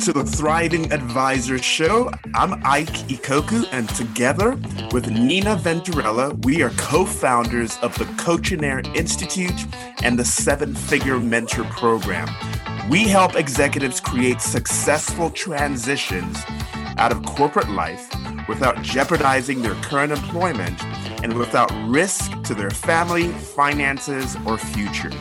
to 0.00 0.12
the 0.14 0.24
Thriving 0.24 0.90
Advisor 0.94 1.58
Show. 1.58 2.10
I'm 2.34 2.54
Ike 2.64 2.88
Ikoku, 3.08 3.68
and 3.70 3.86
together 3.90 4.52
with 4.92 5.10
Nina 5.10 5.56
Venturella, 5.56 6.42
we 6.42 6.62
are 6.62 6.70
co 6.70 7.04
founders 7.04 7.76
of 7.82 7.96
the 7.98 8.04
Coachinaire 8.16 8.82
Institute 8.96 9.66
and 10.02 10.18
the 10.18 10.24
Seven 10.24 10.74
Figure 10.74 11.20
Mentor 11.20 11.64
Program. 11.64 12.28
We 12.88 13.08
help 13.08 13.36
executives 13.36 14.00
create 14.00 14.40
successful 14.40 15.28
transitions 15.28 16.38
out 16.96 17.12
of 17.12 17.22
corporate 17.26 17.68
life 17.68 18.08
without 18.48 18.80
jeopardizing 18.80 19.60
their 19.60 19.74
current 19.82 20.12
employment 20.12 20.82
and 21.22 21.36
without 21.36 21.70
risk 21.86 22.42
to 22.44 22.54
their 22.54 22.70
family, 22.70 23.28
finances, 23.28 24.34
or 24.46 24.56
future. 24.56 25.12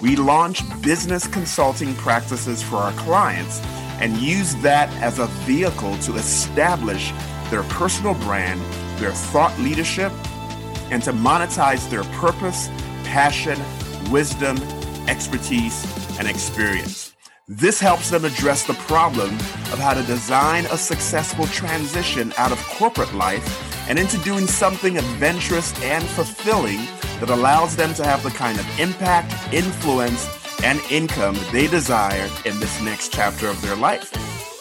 We 0.00 0.16
launch 0.16 0.62
business 0.80 1.26
consulting 1.26 1.94
practices 1.96 2.62
for 2.62 2.76
our 2.76 2.92
clients 2.92 3.60
and 4.02 4.18
use 4.18 4.56
that 4.56 4.92
as 5.00 5.20
a 5.20 5.26
vehicle 5.46 5.96
to 5.98 6.16
establish 6.16 7.12
their 7.50 7.62
personal 7.64 8.14
brand, 8.14 8.60
their 9.00 9.12
thought 9.12 9.56
leadership, 9.60 10.12
and 10.90 11.02
to 11.04 11.12
monetize 11.12 11.88
their 11.88 12.02
purpose, 12.20 12.68
passion, 13.04 13.56
wisdom, 14.10 14.58
expertise, 15.08 15.86
and 16.18 16.28
experience. 16.28 17.14
This 17.46 17.78
helps 17.78 18.10
them 18.10 18.24
address 18.24 18.66
the 18.66 18.74
problem 18.74 19.34
of 19.72 19.78
how 19.78 19.94
to 19.94 20.02
design 20.02 20.66
a 20.66 20.76
successful 20.76 21.46
transition 21.46 22.32
out 22.36 22.50
of 22.50 22.58
corporate 22.66 23.14
life 23.14 23.88
and 23.88 24.00
into 24.00 24.18
doing 24.18 24.48
something 24.48 24.98
adventurous 24.98 25.72
and 25.82 26.02
fulfilling 26.02 26.78
that 27.20 27.30
allows 27.30 27.76
them 27.76 27.94
to 27.94 28.04
have 28.04 28.22
the 28.24 28.30
kind 28.30 28.58
of 28.58 28.80
impact, 28.80 29.32
influence, 29.52 30.26
and 30.62 30.80
income 30.90 31.36
they 31.52 31.66
desire 31.66 32.28
in 32.44 32.58
this 32.60 32.80
next 32.82 33.12
chapter 33.12 33.48
of 33.48 33.60
their 33.62 33.76
life. 33.76 34.12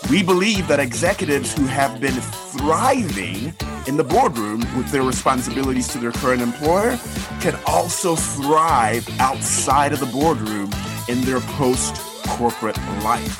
We 0.10 0.24
believe 0.24 0.68
that 0.68 0.80
executives 0.80 1.54
who 1.58 1.66
have 1.66 2.02
been 2.02 2.14
thriving 2.14 3.54
in 3.88 3.98
the 3.98 4.04
boardroom 4.04 4.60
with 4.78 4.92
their 4.92 5.04
responsibilities 5.04 5.88
to 5.90 5.98
their 6.00 6.12
current 6.12 6.42
employer 6.42 6.98
can 7.40 7.58
also 7.66 8.16
thrive 8.16 9.08
outside 9.20 9.94
of 9.94 10.00
the 10.00 10.06
boardroom 10.08 10.70
in 11.08 11.22
their 11.22 11.40
post 11.42 11.96
corporate 12.28 12.78
life. 13.04 13.40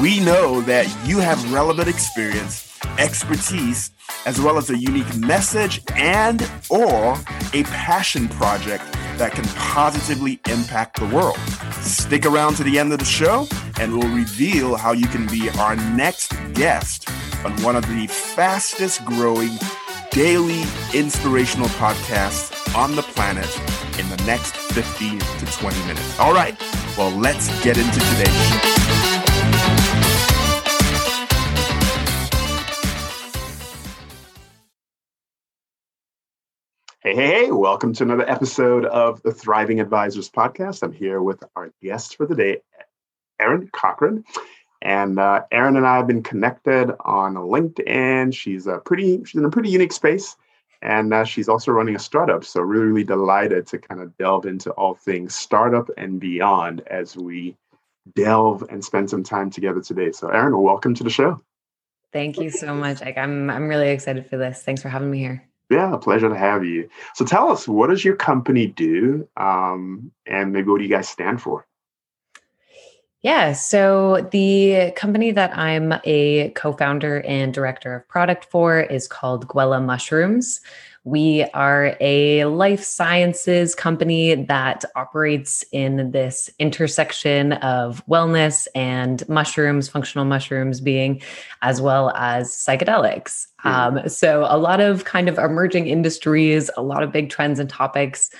We 0.00 0.20
know 0.20 0.60
that 0.62 0.86
you 1.06 1.18
have 1.18 1.52
relevant 1.52 1.88
experience, 1.88 2.71
expertise, 2.98 3.90
as 4.26 4.40
well 4.40 4.58
as 4.58 4.70
a 4.70 4.76
unique 4.76 5.16
message 5.16 5.80
and 5.94 6.48
or 6.70 7.14
a 7.52 7.62
passion 7.64 8.28
project 8.28 8.84
that 9.18 9.32
can 9.32 9.44
positively 9.56 10.40
impact 10.48 10.98
the 10.98 11.06
world. 11.06 11.38
Stick 11.80 12.26
around 12.26 12.54
to 12.56 12.64
the 12.64 12.78
end 12.78 12.92
of 12.92 12.98
the 12.98 13.04
show 13.04 13.46
and 13.80 13.92
we'll 13.92 14.14
reveal 14.14 14.76
how 14.76 14.92
you 14.92 15.06
can 15.08 15.26
be 15.26 15.50
our 15.50 15.76
next 15.76 16.32
guest 16.54 17.08
on 17.44 17.52
one 17.62 17.76
of 17.76 17.86
the 17.88 18.06
fastest 18.06 19.04
growing 19.04 19.50
daily 20.10 20.62
inspirational 20.94 21.68
podcasts 21.70 22.76
on 22.76 22.94
the 22.94 23.02
planet 23.02 23.48
in 23.98 24.08
the 24.10 24.22
next 24.26 24.56
15 24.56 25.18
to 25.18 25.46
20 25.46 25.78
minutes. 25.86 26.18
All 26.18 26.34
right, 26.34 26.58
well, 26.96 27.10
let's 27.10 27.48
get 27.62 27.78
into 27.78 28.00
today's 28.00 28.48
show. 28.48 28.91
Hey, 37.12 37.26
hey, 37.26 37.44
hey, 37.44 37.50
welcome 37.50 37.92
to 37.92 38.04
another 38.04 38.26
episode 38.26 38.86
of 38.86 39.20
the 39.20 39.32
Thriving 39.32 39.80
Advisors 39.80 40.30
podcast. 40.30 40.82
I'm 40.82 40.94
here 40.94 41.20
with 41.20 41.44
our 41.56 41.70
guest 41.82 42.16
for 42.16 42.24
the 42.24 42.34
day, 42.34 42.62
Erin 43.38 43.68
Cochran. 43.70 44.24
And 44.80 45.18
uh, 45.18 45.42
Erin 45.52 45.76
and 45.76 45.86
I 45.86 45.96
have 45.96 46.06
been 46.06 46.22
connected 46.22 46.90
on 47.00 47.34
LinkedIn. 47.34 48.32
She's 48.32 48.66
a 48.66 48.78
pretty, 48.78 49.22
she's 49.24 49.38
in 49.38 49.44
a 49.44 49.50
pretty 49.50 49.68
unique 49.68 49.92
space. 49.92 50.38
And 50.80 51.12
uh, 51.12 51.24
she's 51.24 51.50
also 51.50 51.70
running 51.72 51.94
a 51.94 51.98
startup. 51.98 52.46
So, 52.46 52.62
really, 52.62 52.86
really 52.86 53.04
delighted 53.04 53.66
to 53.66 53.78
kind 53.78 54.00
of 54.00 54.16
delve 54.16 54.46
into 54.46 54.70
all 54.70 54.94
things 54.94 55.34
startup 55.34 55.90
and 55.98 56.18
beyond 56.18 56.80
as 56.86 57.14
we 57.14 57.58
delve 58.14 58.64
and 58.70 58.82
spend 58.82 59.10
some 59.10 59.22
time 59.22 59.50
together 59.50 59.82
today. 59.82 60.12
So, 60.12 60.28
Erin, 60.28 60.56
welcome 60.56 60.94
to 60.94 61.04
the 61.04 61.10
show. 61.10 61.42
Thank 62.10 62.38
you 62.38 62.48
so 62.48 62.74
much. 62.74 63.02
I'm, 63.02 63.50
I'm 63.50 63.68
really 63.68 63.90
excited 63.90 64.30
for 64.30 64.38
this. 64.38 64.62
Thanks 64.62 64.80
for 64.80 64.88
having 64.88 65.10
me 65.10 65.18
here. 65.18 65.46
Yeah, 65.72 65.96
pleasure 65.96 66.28
to 66.28 66.36
have 66.36 66.64
you. 66.64 66.88
So 67.14 67.24
tell 67.24 67.50
us, 67.50 67.66
what 67.66 67.88
does 67.88 68.04
your 68.04 68.14
company 68.14 68.66
do? 68.66 69.26
Um, 69.38 70.12
and 70.26 70.52
maybe 70.52 70.68
what 70.68 70.78
do 70.78 70.84
you 70.84 70.90
guys 70.90 71.08
stand 71.08 71.40
for? 71.40 71.66
Yeah, 73.22 73.52
so 73.52 74.28
the 74.32 74.92
company 74.96 75.30
that 75.30 75.56
I'm 75.56 75.94
a 76.04 76.50
co 76.50 76.72
founder 76.72 77.20
and 77.22 77.54
director 77.54 77.94
of 77.94 78.08
product 78.08 78.46
for 78.46 78.80
is 78.80 79.06
called 79.06 79.46
Gwella 79.46 79.82
Mushrooms. 79.82 80.60
We 81.04 81.42
are 81.52 81.96
a 82.00 82.44
life 82.44 82.84
sciences 82.84 83.74
company 83.74 84.36
that 84.36 84.84
operates 84.94 85.64
in 85.72 86.12
this 86.12 86.48
intersection 86.60 87.54
of 87.54 88.06
wellness 88.06 88.68
and 88.76 89.28
mushrooms, 89.28 89.88
functional 89.88 90.24
mushrooms 90.24 90.80
being, 90.80 91.20
as 91.60 91.80
well 91.80 92.10
as 92.14 92.50
psychedelics. 92.52 93.46
Um, 93.64 94.08
so, 94.08 94.46
a 94.48 94.58
lot 94.58 94.80
of 94.80 95.04
kind 95.04 95.28
of 95.28 95.38
emerging 95.38 95.88
industries, 95.88 96.70
a 96.76 96.82
lot 96.82 97.02
of 97.02 97.10
big 97.10 97.30
trends 97.30 97.58
and 97.58 97.68
topics 97.68 98.30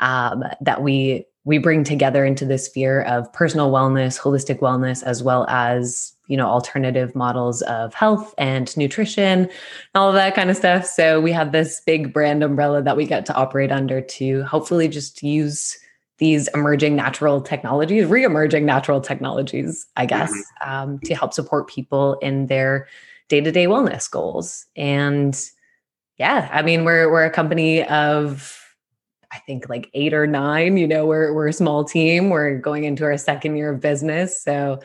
um, 0.00 0.42
that 0.60 0.82
we 0.82 1.24
we 1.44 1.58
bring 1.58 1.82
together 1.82 2.24
into 2.24 2.44
this 2.44 2.66
sphere 2.66 3.02
of 3.02 3.32
personal 3.32 3.70
wellness, 3.70 4.20
holistic 4.20 4.58
wellness, 4.58 5.02
as 5.02 5.22
well 5.22 5.46
as 5.48 6.12
you 6.28 6.36
know 6.36 6.46
alternative 6.46 7.14
models 7.14 7.62
of 7.62 7.92
health 7.92 8.34
and 8.38 8.76
nutrition 8.76 9.48
all 9.94 10.08
of 10.08 10.14
that 10.14 10.34
kind 10.34 10.50
of 10.50 10.56
stuff 10.56 10.86
so 10.86 11.20
we 11.20 11.32
have 11.32 11.50
this 11.50 11.80
big 11.84 12.12
brand 12.12 12.44
umbrella 12.44 12.80
that 12.80 12.96
we 12.96 13.04
get 13.04 13.26
to 13.26 13.34
operate 13.34 13.72
under 13.72 14.00
to 14.00 14.44
hopefully 14.44 14.86
just 14.86 15.22
use 15.22 15.76
these 16.18 16.48
emerging 16.48 16.94
natural 16.94 17.40
technologies 17.40 18.06
re-emerging 18.06 18.64
natural 18.64 19.00
technologies 19.00 19.86
i 19.96 20.06
guess 20.06 20.30
mm-hmm. 20.30 20.70
um, 20.70 20.98
to 21.00 21.14
help 21.14 21.32
support 21.32 21.68
people 21.68 22.14
in 22.20 22.46
their 22.46 22.86
day-to-day 23.28 23.66
wellness 23.66 24.08
goals 24.10 24.66
and 24.76 25.50
yeah 26.18 26.48
i 26.52 26.62
mean 26.62 26.84
we're 26.84 27.10
we're 27.10 27.24
a 27.24 27.30
company 27.30 27.84
of 27.84 28.54
I 29.30 29.40
think 29.40 29.68
like 29.68 29.90
eight 29.92 30.14
or 30.14 30.26
nine. 30.26 30.78
You 30.78 30.88
know, 30.88 31.04
we're 31.04 31.34
we're 31.34 31.48
a 31.48 31.52
small 31.52 31.84
team. 31.84 32.30
We're 32.30 32.56
going 32.56 32.84
into 32.84 33.04
our 33.04 33.18
second 33.18 33.58
year 33.58 33.74
of 33.74 33.80
business, 33.80 34.40
so 34.40 34.80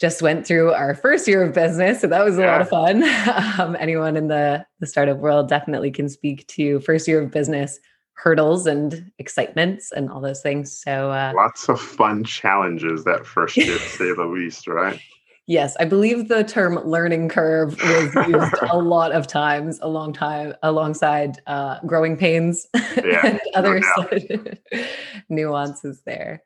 just 0.00 0.22
went 0.22 0.46
through 0.46 0.72
our 0.72 0.94
first 0.94 1.28
year 1.28 1.42
of 1.42 1.54
business. 1.54 2.00
So 2.00 2.08
that 2.08 2.24
was 2.24 2.36
a 2.38 2.42
yeah. 2.42 2.52
lot 2.52 2.60
of 2.60 2.68
fun. 2.68 3.04
Um, 3.56 3.76
anyone 3.78 4.16
in 4.16 4.26
the, 4.28 4.66
the 4.80 4.86
startup 4.86 5.18
world 5.18 5.48
definitely 5.48 5.90
can 5.90 6.08
speak 6.08 6.46
to 6.48 6.80
first 6.80 7.06
year 7.06 7.22
of 7.22 7.30
business 7.30 7.78
hurdles 8.14 8.66
and 8.66 9.10
excitements 9.18 9.92
and 9.92 10.10
all 10.10 10.20
those 10.20 10.40
things. 10.40 10.76
So 10.76 11.10
uh, 11.10 11.32
lots 11.36 11.68
of 11.68 11.80
fun 11.80 12.24
challenges 12.24 13.04
that 13.04 13.26
first 13.26 13.56
year, 13.56 13.78
to 13.78 13.88
say 13.88 14.12
the 14.12 14.24
least, 14.24 14.66
right? 14.66 15.00
Yes, 15.46 15.76
I 15.78 15.84
believe 15.84 16.28
the 16.28 16.42
term 16.42 16.76
learning 16.86 17.28
curve 17.28 17.78
was 17.78 18.14
used 18.26 18.54
a 18.62 18.78
lot 18.78 19.12
of 19.12 19.26
times, 19.26 19.78
a 19.82 19.88
long 19.88 20.14
time 20.14 20.54
alongside 20.62 21.38
uh, 21.46 21.80
growing 21.84 22.16
pains 22.16 22.66
yeah, 22.74 23.26
and 23.26 23.40
other 23.54 23.78
no 23.78 24.08
nuances 25.28 26.00
there. 26.06 26.42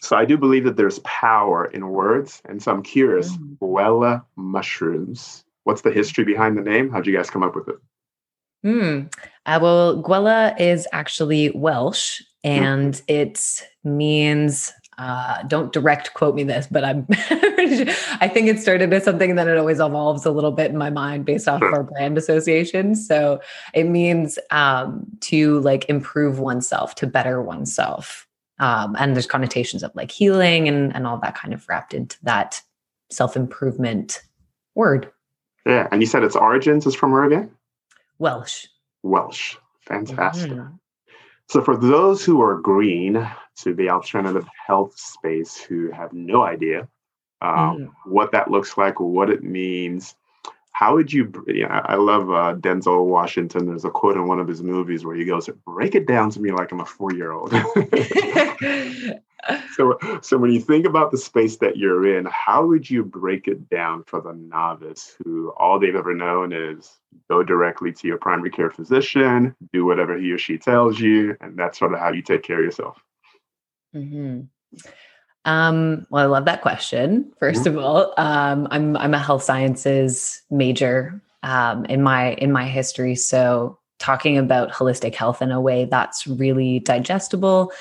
So 0.00 0.16
I 0.16 0.24
do 0.24 0.36
believe 0.36 0.64
that 0.64 0.76
there's 0.76 0.98
power 1.00 1.66
in 1.66 1.88
words, 1.88 2.42
and 2.44 2.62
so 2.62 2.72
I'm 2.72 2.82
curious. 2.82 3.36
Mm. 3.36 3.58
Gwella 3.58 4.24
mushrooms. 4.36 5.44
What's 5.64 5.82
the 5.82 5.90
history 5.90 6.24
behind 6.24 6.58
the 6.58 6.62
name? 6.62 6.90
How'd 6.90 7.06
you 7.06 7.16
guys 7.16 7.30
come 7.30 7.42
up 7.42 7.54
with 7.54 7.68
it? 7.68 7.76
Hmm. 8.62 9.00
Uh, 9.46 9.58
well, 9.60 10.02
Gwella 10.02 10.58
is 10.60 10.86
actually 10.92 11.50
Welsh, 11.50 12.20
and 12.42 12.94
mm. 12.94 13.02
it 13.08 13.68
means. 13.84 14.72
Uh, 14.96 15.42
don't 15.48 15.72
direct 15.72 16.14
quote 16.14 16.36
me 16.36 16.44
this, 16.44 16.68
but 16.70 16.84
I'm. 16.84 17.06
I 17.10 18.30
think 18.32 18.46
it 18.46 18.60
started 18.60 18.92
as 18.92 19.02
something 19.02 19.34
that 19.34 19.48
it 19.48 19.58
always 19.58 19.80
evolves 19.80 20.24
a 20.24 20.30
little 20.30 20.52
bit 20.52 20.70
in 20.70 20.76
my 20.76 20.90
mind 20.90 21.24
based 21.24 21.48
off 21.48 21.62
of 21.62 21.72
our 21.72 21.82
brand 21.82 22.16
association. 22.16 22.94
So 22.94 23.40
it 23.72 23.88
means 23.88 24.38
um, 24.52 25.04
to 25.22 25.58
like 25.60 25.88
improve 25.88 26.38
oneself, 26.38 26.94
to 26.96 27.08
better 27.08 27.42
oneself 27.42 28.28
um, 28.64 28.96
and 28.98 29.14
there's 29.14 29.26
connotations 29.26 29.82
of 29.82 29.94
like 29.94 30.10
healing 30.10 30.68
and 30.68 30.94
and 30.96 31.06
all 31.06 31.18
that 31.18 31.34
kind 31.34 31.52
of 31.52 31.68
wrapped 31.68 31.92
into 31.92 32.16
that 32.22 32.62
self 33.10 33.36
improvement 33.36 34.22
word. 34.74 35.12
Yeah, 35.66 35.86
and 35.92 36.00
you 36.00 36.06
said 36.06 36.24
its 36.24 36.34
origins 36.36 36.86
is 36.86 36.94
from 36.94 37.12
where 37.12 37.24
again? 37.24 37.50
Welsh. 38.18 38.66
Welsh, 39.02 39.56
fantastic. 39.80 40.52
Mm-hmm. 40.52 40.76
So 41.50 41.60
for 41.60 41.76
those 41.76 42.24
who 42.24 42.40
are 42.40 42.58
green 42.58 43.28
to 43.56 43.74
the 43.74 43.90
alternative 43.90 44.48
health 44.66 44.98
space 44.98 45.58
who 45.58 45.90
have 45.90 46.12
no 46.14 46.42
idea 46.42 46.88
um, 47.42 47.78
mm. 47.78 47.90
what 48.06 48.32
that 48.32 48.50
looks 48.50 48.78
like, 48.78 48.98
what 48.98 49.28
it 49.28 49.42
means, 49.42 50.14
how 50.74 50.94
would 50.94 51.12
you? 51.12 51.32
Yeah, 51.46 51.82
I 51.84 51.94
love 51.94 52.30
uh, 52.30 52.56
Denzel 52.56 53.06
Washington. 53.06 53.66
There's 53.66 53.84
a 53.84 53.90
quote 53.90 54.16
in 54.16 54.26
one 54.26 54.40
of 54.40 54.48
his 54.48 54.60
movies 54.60 55.04
where 55.04 55.14
he 55.14 55.24
goes, 55.24 55.48
"Break 55.64 55.94
it 55.94 56.06
down 56.06 56.30
to 56.30 56.40
me 56.40 56.50
like 56.50 56.72
I'm 56.72 56.80
a 56.80 56.84
four 56.84 57.12
year 57.12 57.30
old." 57.30 57.52
so, 59.76 59.96
so 60.20 60.36
when 60.36 60.50
you 60.50 60.60
think 60.60 60.84
about 60.84 61.12
the 61.12 61.18
space 61.18 61.58
that 61.58 61.76
you're 61.76 62.18
in, 62.18 62.26
how 62.26 62.66
would 62.66 62.90
you 62.90 63.04
break 63.04 63.46
it 63.46 63.70
down 63.70 64.02
for 64.02 64.20
the 64.20 64.32
novice 64.32 65.14
who 65.22 65.52
all 65.56 65.78
they've 65.78 65.94
ever 65.94 66.12
known 66.12 66.52
is 66.52 66.98
go 67.30 67.44
directly 67.44 67.92
to 67.92 68.08
your 68.08 68.18
primary 68.18 68.50
care 68.50 68.70
physician, 68.70 69.54
do 69.72 69.84
whatever 69.84 70.18
he 70.18 70.32
or 70.32 70.38
she 70.38 70.58
tells 70.58 70.98
you, 70.98 71.36
and 71.40 71.56
that's 71.56 71.78
sort 71.78 71.94
of 71.94 72.00
how 72.00 72.10
you 72.10 72.22
take 72.22 72.42
care 72.42 72.58
of 72.58 72.64
yourself? 72.64 73.00
Mm-hmm. 73.94 74.40
Um, 75.44 76.06
well, 76.08 76.24
I 76.24 76.26
love 76.26 76.46
that 76.46 76.62
question. 76.62 77.32
1st 77.40 77.52
mm-hmm. 77.52 77.78
of 77.78 77.84
all, 77.84 78.14
um, 78.16 78.66
I'm 78.70 78.96
I'm 78.96 79.14
a 79.14 79.18
health 79.18 79.42
sciences 79.42 80.42
major 80.54 81.20
um, 81.42 81.84
in 81.86 82.02
my 82.02 82.32
in 82.34 82.52
my 82.52 82.66
history, 82.66 83.14
so 83.14 83.78
talking 83.98 84.36
about 84.36 84.72
holistic 84.72 85.14
health 85.14 85.40
in 85.40 85.50
a 85.50 85.60
way 85.60 85.84
that's 85.84 86.26
really 86.26 86.80
digestible 86.80 87.72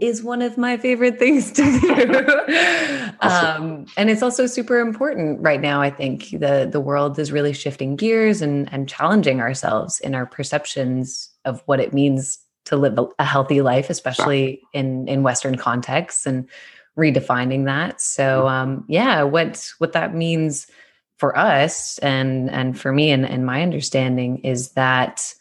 is 0.00 0.22
one 0.22 0.42
of 0.42 0.56
my 0.56 0.76
favorite 0.76 1.18
things 1.18 1.50
to 1.50 1.62
do. 1.80 3.16
um, 3.20 3.86
and 3.96 4.10
it's 4.10 4.22
also 4.22 4.46
super 4.46 4.78
important 4.78 5.40
right 5.40 5.60
now. 5.60 5.80
I 5.80 5.90
think 5.90 6.30
the 6.30 6.68
the 6.70 6.80
world 6.80 7.18
is 7.18 7.32
really 7.32 7.52
shifting 7.52 7.96
gears 7.96 8.42
and 8.42 8.72
and 8.72 8.88
challenging 8.88 9.40
ourselves 9.40 10.00
in 10.00 10.14
our 10.14 10.26
perceptions 10.26 11.28
of 11.44 11.62
what 11.66 11.80
it 11.80 11.92
means 11.92 12.38
to 12.64 12.76
live 12.76 12.98
a 13.18 13.24
healthy 13.24 13.60
life, 13.60 13.90
especially 13.90 14.60
in 14.72 15.08
in 15.08 15.22
Western 15.22 15.56
contexts. 15.56 16.26
And 16.26 16.48
redefining 16.96 17.64
that. 17.64 18.00
So 18.00 18.40
mm-hmm. 18.40 18.48
um, 18.48 18.84
yeah, 18.88 19.22
what 19.22 19.66
what 19.78 19.92
that 19.92 20.14
means 20.14 20.66
for 21.22 21.38
us 21.38 21.98
and 21.98 22.50
and 22.50 22.76
for 22.76 22.90
me 22.90 23.12
and, 23.12 23.24
and 23.24 23.46
my 23.46 23.62
understanding 23.62 24.38
is 24.38 24.72
that 24.72 25.32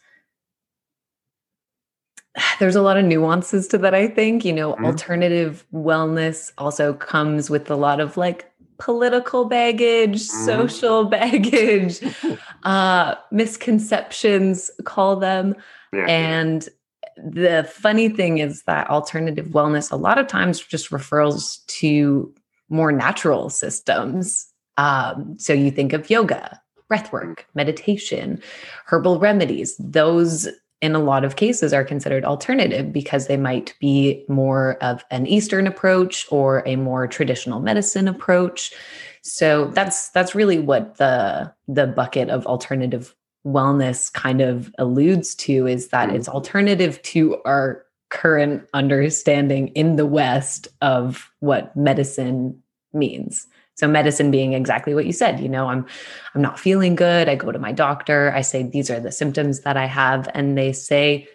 there's 2.59 2.75
a 2.75 2.83
lot 2.83 2.97
of 2.97 3.05
nuances 3.05 3.67
to 3.67 3.79
that 3.79 3.95
i 3.95 4.07
think 4.07 4.45
you 4.45 4.53
know 4.53 4.73
mm-hmm. 4.73 4.85
alternative 4.85 5.65
wellness 5.73 6.51
also 6.59 6.93
comes 6.93 7.49
with 7.49 7.71
a 7.71 7.75
lot 7.75 7.99
of 7.99 8.15
like 8.15 8.51
political 8.77 9.45
baggage 9.45 10.21
mm-hmm. 10.21 10.45
social 10.45 11.03
baggage 11.17 11.99
uh 12.63 13.15
misconceptions 13.31 14.69
call 14.83 15.15
them 15.15 15.55
yeah. 15.93 16.05
and 16.05 16.69
the 17.17 17.67
funny 17.73 18.07
thing 18.07 18.37
is 18.37 18.61
that 18.67 18.87
alternative 18.91 19.47
wellness 19.47 19.91
a 19.91 19.95
lot 19.95 20.19
of 20.19 20.27
times 20.27 20.59
just 20.59 20.91
refers 20.91 21.57
to 21.65 22.31
more 22.69 22.91
natural 22.91 23.49
systems. 23.49 24.50
Um, 24.77 25.37
so 25.37 25.53
you 25.53 25.71
think 25.71 25.93
of 25.93 26.09
yoga, 26.09 26.59
breath 26.87 27.11
work, 27.11 27.47
meditation, 27.53 28.41
herbal 28.85 29.19
remedies. 29.19 29.75
Those, 29.77 30.47
in 30.81 30.95
a 30.95 30.99
lot 30.99 31.23
of 31.23 31.35
cases, 31.35 31.73
are 31.73 31.83
considered 31.83 32.25
alternative 32.25 32.91
because 32.91 33.27
they 33.27 33.37
might 33.37 33.73
be 33.79 34.25
more 34.27 34.77
of 34.81 35.03
an 35.11 35.27
Eastern 35.27 35.67
approach 35.67 36.25
or 36.31 36.63
a 36.65 36.75
more 36.75 37.07
traditional 37.07 37.59
medicine 37.59 38.07
approach. 38.07 38.73
So 39.21 39.67
that's 39.67 40.09
that's 40.09 40.33
really 40.33 40.59
what 40.59 40.97
the 40.97 41.53
the 41.67 41.87
bucket 41.87 42.29
of 42.29 42.45
alternative 42.47 43.15
wellness 43.45 44.11
kind 44.11 44.41
of 44.41 44.73
alludes 44.77 45.33
to 45.35 45.67
is 45.67 45.89
that 45.89 46.09
it's 46.09 46.27
mm-hmm. 46.27 46.35
alternative 46.35 47.01
to 47.03 47.41
our 47.43 47.83
current 48.09 48.67
understanding 48.73 49.69
in 49.69 49.95
the 49.95 50.05
West 50.05 50.67
of 50.81 51.31
what 51.39 51.75
medicine 51.75 52.61
means. 52.93 53.47
So 53.81 53.87
medicine 53.87 54.29
being 54.29 54.53
exactly 54.53 54.93
what 54.93 55.07
you 55.07 55.11
said, 55.11 55.39
you 55.39 55.49
know, 55.49 55.67
I'm 55.67 55.87
I'm 56.35 56.41
not 56.43 56.59
feeling 56.59 56.93
good, 56.93 57.27
I 57.27 57.33
go 57.33 57.51
to 57.51 57.57
my 57.57 57.71
doctor, 57.71 58.31
I 58.31 58.41
say 58.41 58.61
these 58.61 58.91
are 58.91 58.99
the 58.99 59.11
symptoms 59.11 59.61
that 59.61 59.75
I 59.75 59.87
have 59.87 60.29
and 60.35 60.55
they 60.55 60.71
say 60.71 61.27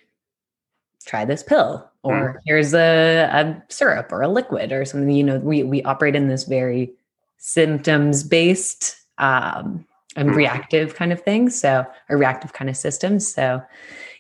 try 1.05 1.25
this 1.25 1.43
pill 1.43 1.91
or 2.05 2.35
mm. 2.35 2.41
here's 2.47 2.73
a, 2.73 3.29
a 3.33 3.63
syrup 3.69 4.13
or 4.13 4.23
a 4.23 4.29
liquid 4.29 4.71
or 4.71 4.85
something, 4.85 5.11
you 5.11 5.25
know, 5.25 5.41
we 5.41 5.65
we 5.65 5.83
operate 5.83 6.15
in 6.15 6.29
this 6.29 6.45
very 6.45 6.93
symptoms 7.39 8.23
based 8.23 8.95
um 9.19 9.85
and 10.15 10.29
mm-hmm. 10.29 10.39
reactive 10.39 10.95
kind 10.95 11.13
of 11.13 11.21
thing. 11.23 11.51
So 11.51 11.85
a 12.09 12.17
reactive 12.17 12.53
kind 12.53 12.71
of 12.71 12.77
system. 12.77 13.19
So 13.19 13.61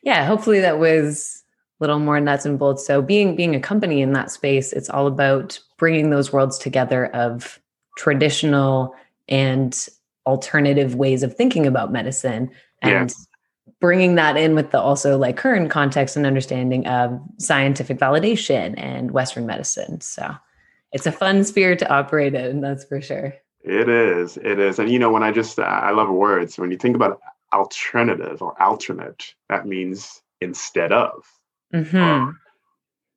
yeah, 0.02 0.26
hopefully 0.26 0.58
that 0.58 0.81
was 0.81 1.44
a 1.78 1.84
little 1.84 2.00
more 2.00 2.19
nuts 2.19 2.44
and 2.44 2.58
bolts. 2.58 2.84
So 2.84 3.02
being 3.02 3.37
being 3.37 3.55
a 3.55 3.61
company 3.61 4.02
in 4.02 4.14
that 4.14 4.32
space, 4.32 4.73
it's 4.73 4.90
all 4.90 5.06
about 5.06 5.61
bringing 5.78 6.11
those 6.11 6.32
worlds 6.32 6.58
together 6.58 7.06
of 7.14 7.61
traditional 7.97 8.95
and 9.29 9.89
alternative 10.27 10.95
ways 10.95 11.23
of 11.23 11.35
thinking 11.37 11.67
about 11.67 11.93
medicine 11.93 12.51
and 12.83 13.11
yeah. 13.11 13.25
bringing 13.81 14.15
that 14.15 14.37
in 14.37 14.55
with 14.55 14.71
the 14.71 14.81
also 14.81 15.19
like 15.19 15.37
current 15.37 15.71
context 15.71 16.17
and 16.17 16.27
understanding 16.27 16.87
of 16.87 17.21
scientific 17.39 17.99
validation 17.99 18.75
and 18.77 19.11
western 19.11 19.47
medicine 19.47 20.01
so 20.01 20.35
it's 20.93 21.07
a 21.07 21.13
fun 21.13 21.45
sphere 21.45 21.77
to 21.77 21.89
operate 21.93 22.35
in 22.35 22.61
that's 22.61 22.85
for 22.85 23.01
sure 23.01 23.35
it 23.67 23.89
is. 23.89 24.37
It 24.37 24.61
is. 24.61 24.79
And 24.79 24.89
you 24.89 24.99
know, 24.99 25.11
when 25.11 25.25
I 25.25 25.33
just 25.33 25.59
I 25.59 25.91
love 25.91 26.09
words. 26.09 26.57
When 26.57 26.71
you 26.71 26.79
think 26.79 26.95
about 26.95 27.21
alternative 27.53 28.41
or 28.41 28.61
alternate, 28.63 29.35
that 29.49 29.67
means 29.67 30.23
instead 30.41 30.93
of. 30.93 31.25
Mm-hmm. 31.75 31.97
Uh, 31.97 32.33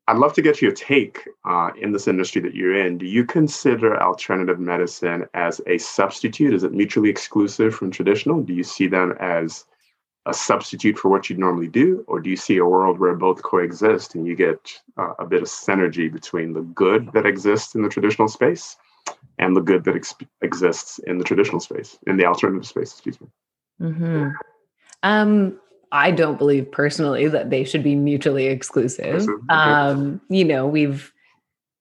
I'd 0.09 0.17
love 0.17 0.33
to 0.33 0.41
get 0.41 0.59
your 0.59 0.71
take 0.71 1.27
uh, 1.45 1.69
in 1.79 1.91
this 1.91 2.07
industry 2.07 2.41
that 2.41 2.55
you're 2.55 2.83
in. 2.83 2.97
Do 2.97 3.05
you 3.05 3.23
consider 3.23 4.01
alternative 4.01 4.59
medicine 4.59 5.27
as 5.35 5.61
a 5.67 5.77
substitute? 5.77 6.55
Is 6.55 6.63
it 6.63 6.73
mutually 6.73 7.11
exclusive 7.11 7.75
from 7.75 7.91
traditional? 7.91 8.41
Do 8.41 8.55
you 8.55 8.63
see 8.63 8.87
them 8.87 9.15
as 9.19 9.65
a 10.25 10.33
substitute 10.33 10.97
for 10.97 11.09
what 11.09 11.29
you'd 11.29 11.37
normally 11.37 11.67
do? 11.67 12.03
Or 12.07 12.19
do 12.19 12.31
you 12.31 12.37
see 12.37 12.57
a 12.57 12.65
world 12.65 12.97
where 12.97 13.13
both 13.13 13.43
coexist 13.43 14.15
and 14.15 14.25
you 14.25 14.35
get 14.35 14.81
uh, 14.97 15.13
a 15.19 15.27
bit 15.27 15.43
of 15.43 15.47
synergy 15.47 16.11
between 16.11 16.53
the 16.53 16.61
good 16.61 17.13
that 17.13 17.27
exists 17.27 17.75
in 17.75 17.83
the 17.83 17.89
traditional 17.89 18.27
space 18.27 18.77
and 19.37 19.55
the 19.55 19.61
good 19.61 19.83
that 19.83 19.95
ex- 19.95 20.15
exists 20.41 20.97
in 21.05 21.19
the 21.19 21.23
traditional 21.23 21.59
space, 21.59 21.99
in 22.07 22.17
the 22.17 22.25
alternative 22.25 22.65
space, 22.65 22.93
excuse 22.93 23.21
me. 23.21 23.27
Mm-hmm. 23.79 24.29
Um, 25.03 25.59
I 25.91 26.11
don't 26.11 26.37
believe 26.37 26.71
personally 26.71 27.27
that 27.27 27.49
they 27.49 27.63
should 27.63 27.83
be 27.83 27.95
mutually 27.95 28.47
exclusive. 28.47 29.27
Um, 29.49 30.21
you 30.29 30.45
know, 30.45 30.67
we've 30.67 31.11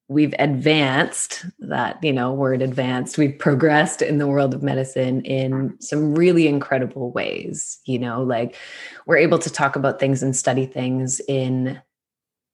we've 0.08 0.34
advanced 0.38 1.44
that 1.58 2.02
you 2.02 2.12
know 2.12 2.32
word 2.32 2.62
advanced 2.62 3.19
we've 3.19 3.38
progressed 3.38 4.00
in 4.00 4.19
the 4.19 4.26
world 4.26 4.55
of 4.55 4.62
medicine 4.62 5.20
in 5.22 5.76
some 5.81 6.14
really 6.14 6.49
incredible 6.49 7.12
ways 7.12 7.78
you 7.84 7.99
know 7.99 8.22
like 8.22 8.56
we're 9.06 9.19
able 9.19 9.38
to 9.38 9.50
talk 9.50 9.76
about 9.76 10.00
things 10.00 10.22
and 10.22 10.34
study 10.34 10.64
things 10.64 11.20
in 11.28 11.78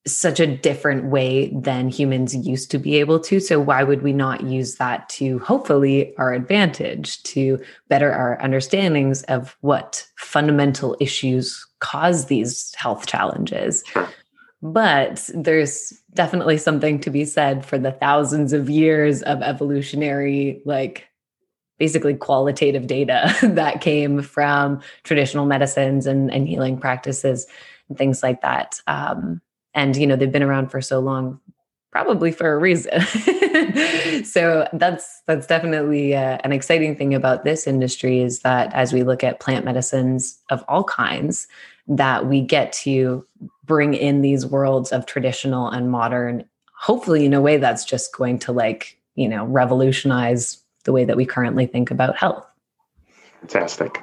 such 0.07 0.39
a 0.39 0.47
different 0.47 1.07
way 1.07 1.49
than 1.55 1.89
humans 1.89 2.35
used 2.35 2.71
to 2.71 2.79
be 2.79 2.97
able 2.97 3.19
to. 3.21 3.41
So, 3.41 3.59
why 3.59 3.83
would 3.83 4.03
we 4.03 4.13
not 4.13 4.43
use 4.43 4.77
that 4.77 5.09
to 5.11 5.39
hopefully 5.39 6.15
our 6.19 6.33
advantage 6.33 7.23
to 7.25 7.63
better 7.89 8.13
our 8.13 8.39
understandings 8.43 9.23
of 9.25 9.57
what 9.61 10.07
fundamental 10.17 10.97
issues 11.01 11.67
cause 11.81 12.27
these 12.27 12.75
health 12.75 13.07
challenges? 13.07 13.83
But 14.61 15.29
there's 15.35 15.93
definitely 16.15 16.59
something 16.59 17.01
to 17.01 17.11
be 17.11 17.25
said 17.25 17.65
for 17.65 17.79
the 17.79 17.93
thousands 17.93 18.53
of 18.53 18.71
years 18.71 19.23
of 19.23 19.43
evolutionary, 19.43 20.63
like 20.65 21.07
basically 21.79 22.15
qualitative 22.15 22.87
data 22.87 23.35
that 23.43 23.81
came 23.81 24.23
from 24.23 24.81
traditional 25.03 25.47
medicines 25.47 26.07
and, 26.07 26.33
and 26.33 26.47
healing 26.47 26.79
practices 26.79 27.47
and 27.89 27.99
things 27.99 28.23
like 28.23 28.43
that. 28.43 28.81
Um, 28.87 29.41
and 29.75 29.97
you 29.97 30.07
know 30.07 30.17
they've 30.17 30.33
been 30.33 30.43
around 30.43 30.71
for 30.71 30.81
so 30.81 30.99
long 30.99 31.41
probably 31.91 32.33
for 32.33 32.53
a 32.53 32.59
reason. 32.59 33.01
So 34.25 34.69
that's 34.73 35.23
that's 35.27 35.47
definitely 35.47 36.15
uh, 36.15 36.39
an 36.45 36.53
exciting 36.53 36.97
thing 36.97 37.15
about 37.15 37.45
this 37.45 37.67
industry 37.67 38.21
is 38.21 38.41
that 38.41 38.73
as 38.75 38.93
we 38.93 39.03
look 39.03 39.25
at 39.25 39.41
plant 39.41 39.65
medicines 39.65 40.39
of 40.51 40.65
all 40.69 40.85
kinds 40.85 41.47
that 41.89 42.27
we 42.27 42.41
get 42.41 42.73
to 42.73 43.27
bring 43.65 43.95
in 43.95 44.23
these 44.23 44.47
worlds 44.47 44.93
of 44.93 45.07
traditional 45.07 45.69
and 45.69 45.91
modern 45.91 46.45
hopefully 46.77 47.25
in 47.25 47.35
a 47.35 47.41
way 47.41 47.57
that's 47.57 47.85
just 47.85 48.15
going 48.15 48.39
to 48.39 48.53
like 48.53 48.99
you 49.15 49.29
know 49.29 49.45
revolutionize 49.47 50.59
the 50.85 50.93
way 50.93 51.05
that 51.05 51.17
we 51.17 51.27
currently 51.27 51.67
think 51.67 51.91
about 51.91 52.17
health. 52.17 52.45
Fantastic 53.41 54.01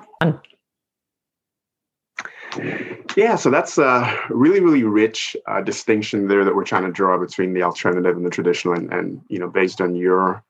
yeah, 3.15 3.35
so 3.35 3.49
that's 3.49 3.77
a 3.77 4.19
really, 4.29 4.59
really 4.59 4.83
rich 4.83 5.35
uh, 5.47 5.61
distinction 5.61 6.27
there 6.27 6.43
that 6.43 6.55
we're 6.55 6.63
trying 6.63 6.83
to 6.83 6.91
draw 6.91 7.17
between 7.17 7.53
the 7.53 7.63
alternative 7.63 8.15
and 8.15 8.25
the 8.25 8.29
traditional, 8.29 8.73
and, 8.73 8.91
and 8.91 9.21
you 9.27 9.39
know, 9.39 9.47
based 9.47 9.81
on 9.81 9.95
your 9.95 10.43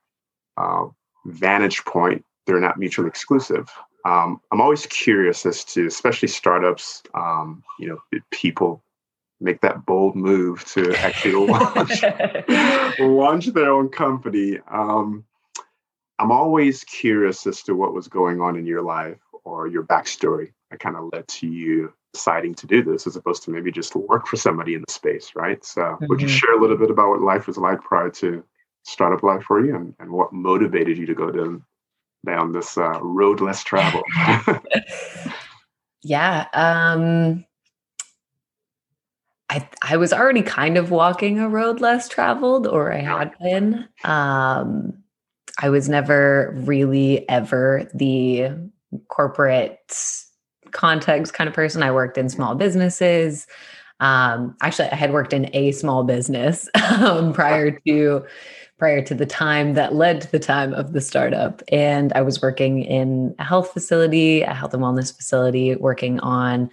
uh, 0.57 0.85
vantage 1.25 1.83
point, 1.85 2.25
they're 2.45 2.59
not 2.59 2.79
mutually 2.79 3.07
exclusive. 3.07 3.69
Um, 4.05 4.41
I'm 4.51 4.61
always 4.61 4.85
curious 4.87 5.45
as 5.45 5.63
to, 5.65 5.85
especially 5.85 6.27
startups, 6.27 7.03
um, 7.13 7.63
you 7.79 7.87
know, 7.87 7.99
people 8.31 8.83
make 9.39 9.61
that 9.61 9.85
bold 9.85 10.15
move 10.15 10.63
to 10.65 10.95
actually 10.97 11.33
launch 11.47 12.03
launch 12.99 13.47
their 13.47 13.71
own 13.71 13.89
company. 13.89 14.59
Um, 14.69 15.25
I'm 16.19 16.31
always 16.31 16.83
curious 16.83 17.47
as 17.47 17.63
to 17.63 17.75
what 17.75 17.93
was 17.93 18.07
going 18.07 18.41
on 18.41 18.55
in 18.55 18.65
your 18.65 18.83
life 18.83 19.17
or 19.43 19.67
your 19.67 19.83
backstory 19.83 20.51
that 20.69 20.79
kind 20.79 20.95
of 20.95 21.09
led 21.13 21.27
to 21.27 21.47
you 21.47 21.93
deciding 22.13 22.53
to 22.55 22.67
do 22.67 22.83
this 22.83 23.07
as 23.07 23.15
opposed 23.15 23.43
to 23.43 23.51
maybe 23.51 23.71
just 23.71 23.95
work 23.95 24.27
for 24.27 24.35
somebody 24.35 24.73
in 24.73 24.83
the 24.85 24.91
space, 24.91 25.31
right? 25.35 25.63
So, 25.63 25.81
mm-hmm. 25.81 26.05
would 26.07 26.21
you 26.21 26.27
mm-hmm. 26.27 26.35
share 26.35 26.53
a 26.53 26.61
little 26.61 26.77
bit 26.77 26.91
about 26.91 27.09
what 27.09 27.21
life 27.21 27.47
was 27.47 27.57
like 27.57 27.81
prior 27.81 28.09
to 28.09 28.43
startup 28.83 29.23
life 29.23 29.43
for 29.43 29.63
you 29.65 29.75
and, 29.75 29.93
and 29.99 30.11
what 30.11 30.33
motivated 30.33 30.97
you 30.97 31.05
to 31.05 31.15
go 31.15 31.31
down, 31.31 31.63
down 32.25 32.51
this 32.51 32.77
uh, 32.77 32.99
road 33.01 33.39
less 33.39 33.63
traveled? 33.63 34.03
yeah. 36.03 36.47
Um, 36.53 37.45
I, 39.49 39.67
I 39.81 39.97
was 39.97 40.13
already 40.13 40.43
kind 40.43 40.77
of 40.77 40.91
walking 40.91 41.39
a 41.39 41.49
road 41.49 41.81
less 41.81 42.07
traveled, 42.07 42.67
or 42.67 42.93
I 42.93 42.99
had 42.99 43.37
been. 43.39 43.87
Um, 44.03 45.01
I 45.59 45.69
was 45.69 45.89
never 45.89 46.53
really 46.55 47.27
ever 47.29 47.89
the 47.93 48.51
corporate 49.07 49.79
context 50.71 51.33
kind 51.33 51.47
of 51.47 51.53
person. 51.53 51.83
I 51.83 51.91
worked 51.91 52.17
in 52.17 52.29
small 52.29 52.55
businesses. 52.55 53.47
Um, 53.99 54.55
actually, 54.61 54.89
I 54.89 54.95
had 54.95 55.13
worked 55.13 55.33
in 55.33 55.49
a 55.53 55.71
small 55.71 56.03
business 56.03 56.67
um, 56.99 57.33
prior 57.33 57.79
to 57.87 58.25
prior 58.79 59.03
to 59.03 59.13
the 59.13 59.27
time 59.27 59.75
that 59.75 59.93
led 59.93 60.21
to 60.21 60.31
the 60.31 60.39
time 60.39 60.73
of 60.73 60.93
the 60.93 61.01
startup, 61.01 61.61
and 61.71 62.11
I 62.13 62.21
was 62.21 62.41
working 62.41 62.83
in 62.83 63.35
a 63.37 63.43
health 63.43 63.71
facility, 63.71 64.41
a 64.41 64.55
health 64.55 64.73
and 64.73 64.81
wellness 64.81 65.15
facility, 65.15 65.75
working 65.75 66.19
on 66.21 66.71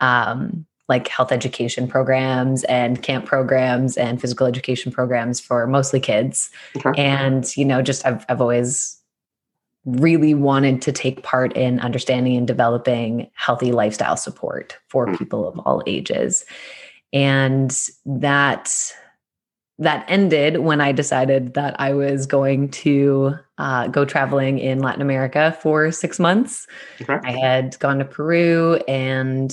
um, 0.00 0.66
like 0.88 1.06
health 1.06 1.30
education 1.30 1.86
programs 1.86 2.64
and 2.64 3.02
camp 3.02 3.24
programs 3.24 3.96
and 3.96 4.20
physical 4.20 4.46
education 4.46 4.90
programs 4.90 5.40
for 5.40 5.66
mostly 5.68 6.00
kids. 6.00 6.50
Okay. 6.76 6.92
And 7.00 7.56
you 7.56 7.64
know, 7.64 7.82
just 7.82 8.04
I've 8.04 8.26
I've 8.28 8.40
always 8.40 9.00
really 9.84 10.34
wanted 10.34 10.80
to 10.82 10.92
take 10.92 11.22
part 11.22 11.56
in 11.56 11.80
understanding 11.80 12.36
and 12.36 12.46
developing 12.46 13.30
healthy 13.34 13.72
lifestyle 13.72 14.16
support 14.16 14.78
for 14.88 15.06
mm. 15.06 15.18
people 15.18 15.46
of 15.46 15.58
all 15.60 15.82
ages. 15.86 16.44
And 17.12 17.76
that 18.06 18.92
that 19.78 20.04
ended 20.08 20.58
when 20.58 20.80
I 20.80 20.92
decided 20.92 21.54
that 21.54 21.78
I 21.80 21.94
was 21.94 22.26
going 22.26 22.70
to 22.70 23.34
uh, 23.58 23.88
go 23.88 24.04
traveling 24.04 24.58
in 24.58 24.78
Latin 24.78 25.02
America 25.02 25.56
for 25.60 25.90
six 25.90 26.20
months. 26.20 26.66
Okay. 27.02 27.18
I 27.24 27.32
had 27.32 27.76
gone 27.80 27.98
to 27.98 28.04
Peru 28.04 28.76
and 28.86 29.52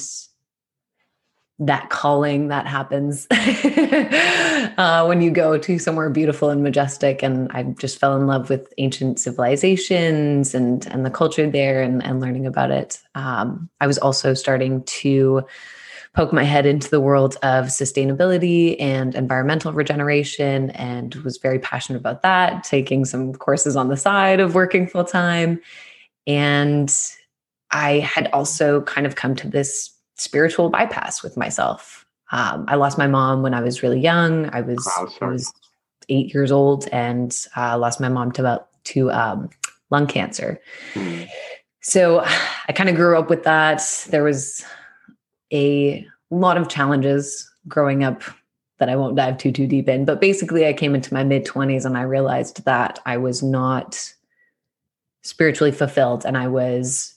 that 1.61 1.91
calling 1.91 2.47
that 2.47 2.65
happens 2.65 3.27
uh, 3.31 5.05
when 5.05 5.21
you 5.21 5.29
go 5.29 5.59
to 5.59 5.77
somewhere 5.77 6.09
beautiful 6.09 6.49
and 6.49 6.63
majestic. 6.63 7.21
And 7.21 7.51
I 7.51 7.63
just 7.63 7.99
fell 7.99 8.15
in 8.17 8.25
love 8.25 8.49
with 8.49 8.73
ancient 8.79 9.19
civilizations 9.19 10.55
and 10.55 10.87
and 10.87 11.05
the 11.05 11.11
culture 11.11 11.49
there 11.49 11.81
and, 11.83 12.03
and 12.03 12.19
learning 12.19 12.47
about 12.47 12.71
it. 12.71 12.99
Um, 13.13 13.69
I 13.79 13.85
was 13.85 13.99
also 13.99 14.33
starting 14.33 14.83
to 14.85 15.43
poke 16.15 16.33
my 16.33 16.43
head 16.43 16.65
into 16.65 16.89
the 16.89 16.99
world 16.99 17.35
of 17.43 17.67
sustainability 17.67 18.75
and 18.81 19.13
environmental 19.13 19.71
regeneration 19.71 20.71
and 20.71 21.13
was 21.15 21.37
very 21.37 21.59
passionate 21.59 21.99
about 21.99 22.23
that, 22.23 22.63
taking 22.63 23.05
some 23.05 23.33
courses 23.33 23.75
on 23.75 23.87
the 23.87 23.95
side 23.95 24.39
of 24.39 24.55
working 24.55 24.87
full 24.87 25.05
time. 25.05 25.61
And 26.25 26.93
I 27.69 27.99
had 27.99 28.29
also 28.33 28.81
kind 28.81 29.07
of 29.07 29.15
come 29.15 29.35
to 29.35 29.47
this 29.47 29.91
spiritual 30.15 30.69
bypass 30.69 31.23
with 31.23 31.37
myself. 31.37 32.05
Um, 32.31 32.65
I 32.67 32.75
lost 32.75 32.97
my 32.97 33.07
mom 33.07 33.41
when 33.41 33.53
I 33.53 33.61
was 33.61 33.83
really 33.83 33.99
young. 33.99 34.49
I 34.53 34.61
was, 34.61 34.87
I 35.21 35.25
was 35.25 35.51
eight 36.09 36.33
years 36.33 36.51
old 36.51 36.87
and 36.91 37.35
uh, 37.57 37.77
lost 37.77 37.99
my 37.99 38.09
mom 38.09 38.31
to 38.33 38.41
about 38.41 38.67
to 38.85 39.11
um, 39.11 39.49
lung 39.89 40.07
cancer. 40.07 40.59
Mm. 40.93 41.27
So 41.81 42.23
I 42.67 42.73
kind 42.73 42.89
of 42.89 42.95
grew 42.95 43.17
up 43.17 43.29
with 43.29 43.43
that. 43.43 43.81
There 44.09 44.23
was 44.23 44.63
a 45.51 46.05
lot 46.29 46.57
of 46.57 46.69
challenges 46.69 47.49
growing 47.67 48.03
up 48.03 48.23
that 48.79 48.89
I 48.89 48.95
won't 48.95 49.15
dive 49.15 49.37
too 49.37 49.51
too 49.51 49.67
deep 49.67 49.89
in. 49.89 50.05
But 50.05 50.21
basically, 50.21 50.65
I 50.65 50.73
came 50.73 50.95
into 50.95 51.13
my 51.13 51.23
mid 51.23 51.45
twenties 51.45 51.85
and 51.85 51.97
I 51.97 52.01
realized 52.01 52.65
that 52.65 52.99
I 53.05 53.17
was 53.17 53.43
not 53.43 54.13
spiritually 55.23 55.71
fulfilled, 55.71 56.25
and 56.25 56.37
I 56.37 56.47
was 56.47 57.13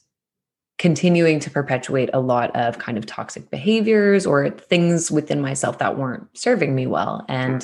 continuing 0.79 1.39
to 1.41 1.51
perpetuate 1.51 2.11
a 2.13 2.21
lot 2.21 2.55
of 2.57 2.79
kind 2.79 2.99
of 2.99 3.07
toxic 3.07 3.51
behaviors 3.51 4.27
or 4.27 4.51
things 4.51 5.11
within 5.11 5.41
myself 5.41 5.79
that 5.79 5.97
weren't 5.97 6.27
serving 6.37 6.75
me 6.75 6.87
well. 6.87 7.25
And 7.29 7.63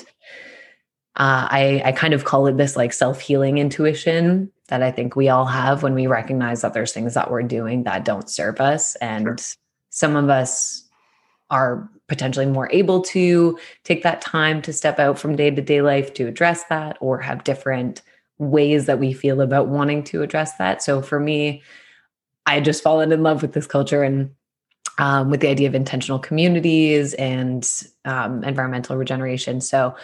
uh, 1.16 1.48
I, 1.50 1.82
I 1.84 1.92
kind 1.92 2.14
of 2.14 2.24
call 2.24 2.46
it 2.46 2.56
this 2.56 2.76
like 2.76 2.92
self 2.92 3.20
healing 3.20 3.58
intuition 3.58 4.50
that 4.68 4.82
I 4.82 4.92
think 4.92 5.16
we 5.16 5.28
all 5.28 5.46
have 5.46 5.82
when 5.82 5.94
we 5.94 6.06
recognize 6.06 6.62
that 6.62 6.72
there's 6.72 6.92
things 6.92 7.14
that 7.14 7.30
we're 7.30 7.42
doing 7.42 7.82
that 7.82 8.04
don't 8.04 8.30
serve 8.30 8.60
us. 8.60 8.94
And 8.96 9.24
sure. 9.24 9.36
some 9.90 10.14
of 10.14 10.30
us 10.30 10.84
are 11.50 11.90
potentially 12.06 12.46
more 12.46 12.70
able 12.72 13.02
to 13.02 13.58
take 13.82 14.04
that 14.04 14.20
time 14.20 14.62
to 14.62 14.72
step 14.72 15.00
out 15.00 15.18
from 15.18 15.34
day 15.34 15.50
to 15.50 15.60
day 15.60 15.82
life 15.82 16.14
to 16.14 16.28
address 16.28 16.64
that 16.64 16.96
or 17.00 17.18
have 17.18 17.42
different 17.42 18.02
ways 18.38 18.86
that 18.86 18.98
we 18.98 19.12
feel 19.12 19.40
about 19.40 19.68
wanting 19.68 20.02
to 20.04 20.22
address 20.22 20.56
that. 20.56 20.82
So 20.82 21.02
for 21.02 21.20
me, 21.20 21.62
I 22.46 22.54
had 22.54 22.64
just 22.64 22.82
fallen 22.82 23.12
in 23.12 23.22
love 23.22 23.42
with 23.42 23.52
this 23.52 23.66
culture 23.66 24.02
and 24.02 24.30
um, 24.98 25.30
with 25.30 25.40
the 25.40 25.48
idea 25.48 25.68
of 25.68 25.74
intentional 25.74 26.18
communities 26.18 27.14
and 27.14 27.68
um, 28.04 28.44
environmental 28.44 28.96
regeneration. 28.96 29.60
So 29.60 29.94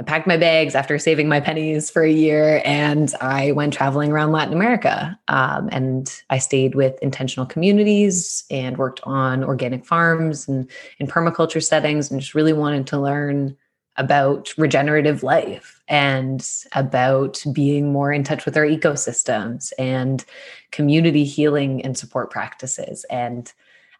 I 0.00 0.04
packed 0.04 0.28
my 0.28 0.36
bags 0.36 0.76
after 0.76 0.96
saving 0.98 1.28
my 1.28 1.40
pennies 1.40 1.90
for 1.90 2.02
a 2.02 2.10
year 2.10 2.62
and 2.64 3.12
I 3.20 3.50
went 3.52 3.74
traveling 3.74 4.12
around 4.12 4.30
Latin 4.30 4.54
America. 4.54 5.18
Um, 5.26 5.68
and 5.72 6.08
I 6.30 6.38
stayed 6.38 6.76
with 6.76 6.96
intentional 7.02 7.46
communities 7.46 8.44
and 8.48 8.78
worked 8.78 9.00
on 9.02 9.42
organic 9.42 9.84
farms 9.84 10.46
and 10.46 10.70
in 10.98 11.08
permaculture 11.08 11.62
settings 11.62 12.10
and 12.10 12.20
just 12.20 12.34
really 12.34 12.52
wanted 12.52 12.86
to 12.88 13.00
learn 13.00 13.56
about 13.98 14.54
regenerative 14.56 15.22
life 15.22 15.82
and 15.88 16.48
about 16.72 17.44
being 17.52 17.92
more 17.92 18.12
in 18.12 18.24
touch 18.24 18.46
with 18.46 18.56
our 18.56 18.64
ecosystems 18.64 19.72
and 19.78 20.24
community 20.70 21.24
healing 21.24 21.84
and 21.84 21.98
support 21.98 22.30
practices 22.30 23.04
and 23.10 23.52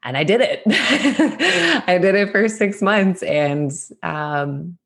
and 0.05 0.17
I 0.17 0.25
did 0.25 0.41
it. 0.41 0.63
I 1.89 1.99
did 1.99 2.15
it 2.15 2.31
for 2.31 2.49
six 2.49 2.81
months, 2.81 3.23
and 3.25 3.73
um, 4.03 4.79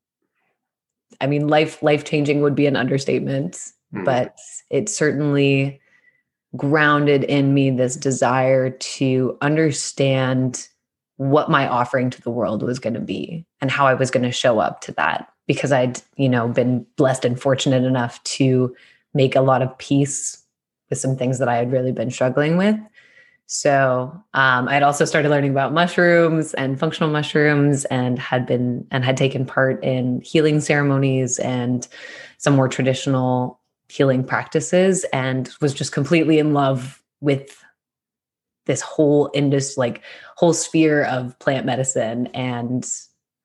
I 1.21 1.27
mean, 1.27 1.47
life 1.47 1.81
life 1.83 2.03
changing 2.03 2.41
would 2.41 2.55
be 2.55 2.65
an 2.65 2.75
understatement, 2.75 3.53
mm. 3.93 4.03
but 4.05 4.39
it 4.69 4.89
certainly 4.89 5.79
grounded 6.55 7.23
in 7.23 7.53
me 7.53 7.71
this 7.71 7.95
desire 7.95 8.69
to 8.69 9.37
understand 9.41 10.67
what 11.17 11.49
my 11.49 11.67
offering 11.67 12.09
to 12.09 12.21
the 12.21 12.31
world 12.31 12.63
was 12.63 12.79
going 12.79 12.93
to 12.93 12.99
be 12.99 13.45
and 13.61 13.69
how 13.69 13.85
I 13.85 13.93
was 13.93 14.11
going 14.11 14.23
to 14.23 14.31
show 14.31 14.59
up 14.59 14.81
to 14.81 14.91
that 14.93 15.29
because 15.47 15.71
I'd, 15.71 16.01
you 16.15 16.29
know, 16.29 16.47
been 16.47 16.85
blessed 16.97 17.25
and 17.25 17.39
fortunate 17.39 17.83
enough 17.83 18.23
to 18.23 18.75
make 19.13 19.35
a 19.35 19.41
lot 19.41 19.61
of 19.61 19.77
peace 19.77 20.43
with 20.89 20.99
some 20.99 21.15
things 21.15 21.39
that 21.39 21.47
I 21.47 21.57
had 21.57 21.71
really 21.71 21.91
been 21.91 22.11
struggling 22.11 22.57
with. 22.57 22.77
So 23.45 24.11
um, 24.33 24.67
I 24.67 24.73
had 24.73 24.83
also 24.83 25.05
started 25.05 25.29
learning 25.29 25.51
about 25.51 25.73
mushrooms 25.73 26.53
and 26.55 26.79
functional 26.79 27.11
mushrooms, 27.11 27.85
and 27.85 28.17
had 28.17 28.45
been 28.45 28.87
and 28.89 29.03
had 29.03 29.17
taken 29.17 29.45
part 29.45 29.83
in 29.83 30.21
healing 30.21 30.59
ceremonies 30.59 31.39
and 31.39 31.87
some 32.37 32.55
more 32.55 32.67
traditional 32.67 33.59
healing 33.89 34.23
practices, 34.23 35.05
and 35.13 35.51
was 35.61 35.73
just 35.73 35.91
completely 35.91 36.39
in 36.39 36.53
love 36.53 37.03
with 37.21 37.62
this 38.65 38.81
whole 38.81 39.29
industry, 39.33 39.75
like 39.77 40.01
whole 40.35 40.53
sphere 40.53 41.03
of 41.05 41.37
plant 41.39 41.65
medicine 41.65 42.27
and 42.27 42.89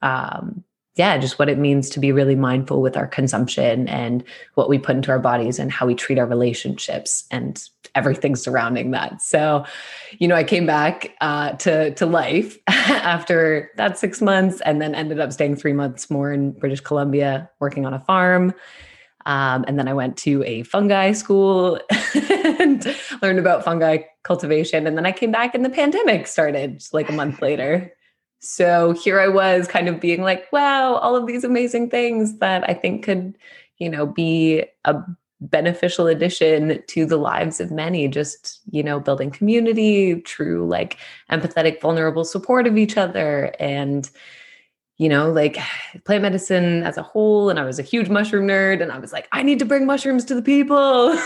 um, 0.02 0.64
yeah, 0.98 1.16
just 1.16 1.38
what 1.38 1.48
it 1.48 1.58
means 1.58 1.88
to 1.90 2.00
be 2.00 2.10
really 2.10 2.34
mindful 2.34 2.82
with 2.82 2.96
our 2.96 3.06
consumption 3.06 3.88
and 3.88 4.24
what 4.54 4.68
we 4.68 4.78
put 4.78 4.96
into 4.96 5.12
our 5.12 5.20
bodies 5.20 5.60
and 5.60 5.70
how 5.70 5.86
we 5.86 5.94
treat 5.94 6.18
our 6.18 6.26
relationships 6.26 7.24
and 7.30 7.68
everything 7.94 8.34
surrounding 8.34 8.90
that. 8.90 9.22
So, 9.22 9.64
you 10.18 10.26
know, 10.26 10.34
I 10.34 10.42
came 10.42 10.66
back 10.66 11.14
uh, 11.20 11.52
to 11.52 11.94
to 11.94 12.04
life 12.04 12.58
after 12.66 13.70
that 13.76 13.96
six 13.96 14.20
months, 14.20 14.60
and 14.62 14.82
then 14.82 14.96
ended 14.96 15.20
up 15.20 15.32
staying 15.32 15.54
three 15.54 15.72
months 15.72 16.10
more 16.10 16.32
in 16.32 16.50
British 16.50 16.80
Columbia, 16.80 17.48
working 17.60 17.86
on 17.86 17.94
a 17.94 18.00
farm. 18.00 18.52
Um, 19.24 19.64
and 19.68 19.78
then 19.78 19.86
I 19.86 19.94
went 19.94 20.16
to 20.18 20.42
a 20.44 20.64
fungi 20.64 21.12
school 21.12 21.78
and 22.14 22.96
learned 23.22 23.38
about 23.38 23.64
fungi 23.64 23.98
cultivation. 24.22 24.86
And 24.86 24.96
then 24.96 25.06
I 25.06 25.12
came 25.12 25.32
back, 25.32 25.54
and 25.54 25.64
the 25.64 25.70
pandemic 25.70 26.26
started 26.26 26.82
like 26.92 27.08
a 27.08 27.12
month 27.12 27.42
later. 27.42 27.92
So 28.40 28.92
here 28.92 29.20
I 29.20 29.28
was 29.28 29.66
kind 29.66 29.88
of 29.88 30.00
being 30.00 30.22
like, 30.22 30.50
wow, 30.52 30.94
all 30.94 31.16
of 31.16 31.26
these 31.26 31.44
amazing 31.44 31.90
things 31.90 32.38
that 32.38 32.68
I 32.68 32.74
think 32.74 33.04
could, 33.04 33.36
you 33.78 33.90
know, 33.90 34.06
be 34.06 34.64
a 34.84 35.02
beneficial 35.40 36.06
addition 36.06 36.82
to 36.88 37.06
the 37.06 37.16
lives 37.16 37.60
of 37.60 37.70
many 37.70 38.08
just 38.08 38.60
you 38.70 38.82
know 38.82 38.98
building 38.98 39.30
community 39.30 40.20
true 40.22 40.66
like 40.66 40.98
empathetic 41.30 41.80
vulnerable 41.80 42.24
support 42.24 42.66
of 42.66 42.76
each 42.76 42.96
other 42.96 43.54
and 43.60 44.10
you 44.98 45.08
know 45.08 45.30
like 45.30 45.56
plant 46.04 46.22
medicine 46.22 46.82
as 46.82 46.96
a 46.96 47.02
whole 47.02 47.50
and 47.50 47.58
i 47.58 47.64
was 47.64 47.78
a 47.78 47.82
huge 47.82 48.08
mushroom 48.08 48.46
nerd 48.46 48.82
and 48.82 48.92
i 48.92 48.98
was 48.98 49.12
like 49.12 49.28
i 49.32 49.42
need 49.42 49.58
to 49.58 49.64
bring 49.64 49.86
mushrooms 49.86 50.24
to 50.24 50.34
the 50.34 50.42
people 50.42 51.16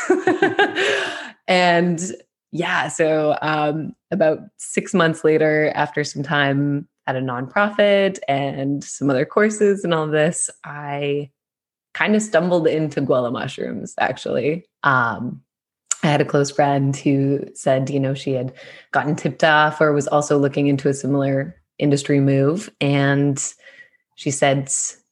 and 1.48 2.12
yeah, 2.52 2.88
so 2.88 3.36
um, 3.40 3.94
about 4.10 4.40
six 4.58 4.92
months 4.92 5.24
later, 5.24 5.72
after 5.74 6.04
some 6.04 6.22
time 6.22 6.86
at 7.06 7.16
a 7.16 7.20
nonprofit 7.20 8.18
and 8.28 8.84
some 8.84 9.08
other 9.08 9.24
courses 9.24 9.82
and 9.82 9.94
all 9.94 10.06
this, 10.06 10.50
I 10.62 11.30
kind 11.94 12.14
of 12.14 12.22
stumbled 12.22 12.68
into 12.68 13.00
Gwella 13.00 13.32
mushrooms 13.32 13.94
actually. 13.98 14.66
Um, 14.82 15.42
I 16.02 16.08
had 16.08 16.20
a 16.20 16.26
close 16.26 16.50
friend 16.50 16.94
who 16.94 17.46
said, 17.54 17.88
you 17.88 17.98
know, 17.98 18.12
she 18.12 18.32
had 18.32 18.52
gotten 18.92 19.16
tipped 19.16 19.44
off 19.44 19.80
or 19.80 19.92
was 19.92 20.08
also 20.08 20.36
looking 20.38 20.66
into 20.66 20.88
a 20.88 20.94
similar 20.94 21.56
industry 21.78 22.20
move. 22.20 22.70
And 22.80 23.42
she 24.16 24.30
said, 24.30 24.70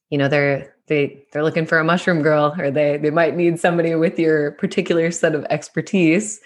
you 0.09 0.17
know, 0.17 0.27
they're 0.27 0.75
they 0.87 1.25
they're 1.31 1.43
looking 1.43 1.65
for 1.65 1.79
a 1.79 1.83
mushroom 1.83 2.21
girl, 2.21 2.53
or 2.59 2.69
they 2.69 2.97
they 2.97 3.11
might 3.11 3.35
need 3.35 3.59
somebody 3.59 3.95
with 3.95 4.19
your 4.19 4.51
particular 4.51 5.09
set 5.11 5.33
of 5.35 5.45
expertise. 5.49 6.41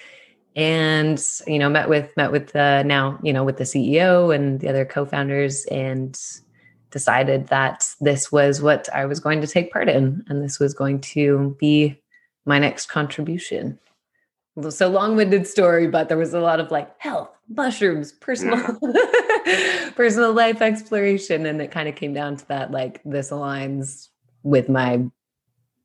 And 0.56 1.22
you 1.48 1.60
know, 1.60 1.70
met 1.70 1.90
with 1.90 2.16
met 2.16 2.32
with 2.32 2.54
the 2.54 2.84
now 2.86 3.20
you 3.24 3.34
know 3.34 3.44
with 3.44 3.58
the 3.58 3.64
CEO 3.64 4.34
and 4.34 4.60
the 4.60 4.70
other 4.70 4.86
co-founders, 4.86 5.66
and 5.66 6.18
decided 6.92 7.48
that 7.48 7.86
this 8.00 8.32
was 8.32 8.62
what 8.62 8.88
I 8.94 9.06
was 9.06 9.20
going 9.20 9.42
to 9.42 9.48
take 9.48 9.74
part 9.74 9.90
in, 9.90 10.24
and 10.30 10.44
this 10.44 10.60
was 10.60 10.74
going 10.74 11.02
to 11.02 11.58
be 11.60 12.00
my 12.46 12.60
next 12.60 12.86
contribution. 12.86 13.80
So 14.70 14.88
long-winded 14.88 15.46
story, 15.46 15.88
but 15.88 16.08
there 16.08 16.18
was 16.18 16.34
a 16.34 16.40
lot 16.40 16.62
of 16.62 16.72
like 16.72 16.90
health, 17.02 17.30
mushrooms, 17.50 18.14
personal, 18.14 18.58
personal 19.96 20.34
life 20.34 20.62
exploration, 20.62 21.46
and 21.46 21.62
it 21.62 21.72
kind 21.72 21.88
of 21.88 21.96
came 21.96 22.14
down 22.14 22.38
to 22.38 22.48
that. 22.48 22.72
Like 22.72 23.02
this 23.04 23.32
aligns 23.32 24.10
with 24.44 24.70
my 24.70 25.04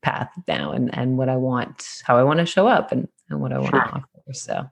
path 0.01 0.31
now, 0.47 0.71
and 0.71 0.95
and 0.97 1.17
what 1.17 1.29
I 1.29 1.37
want, 1.37 2.01
how 2.03 2.17
I 2.17 2.23
want 2.23 2.39
to 2.39 2.45
show 2.45 2.67
up, 2.67 2.91
and 2.91 3.07
and 3.29 3.41
what 3.41 3.53
I 3.53 3.59
want 3.59 3.71
sure. 3.71 3.81
to 3.81 3.89
offer. 3.89 4.33
So. 4.33 4.69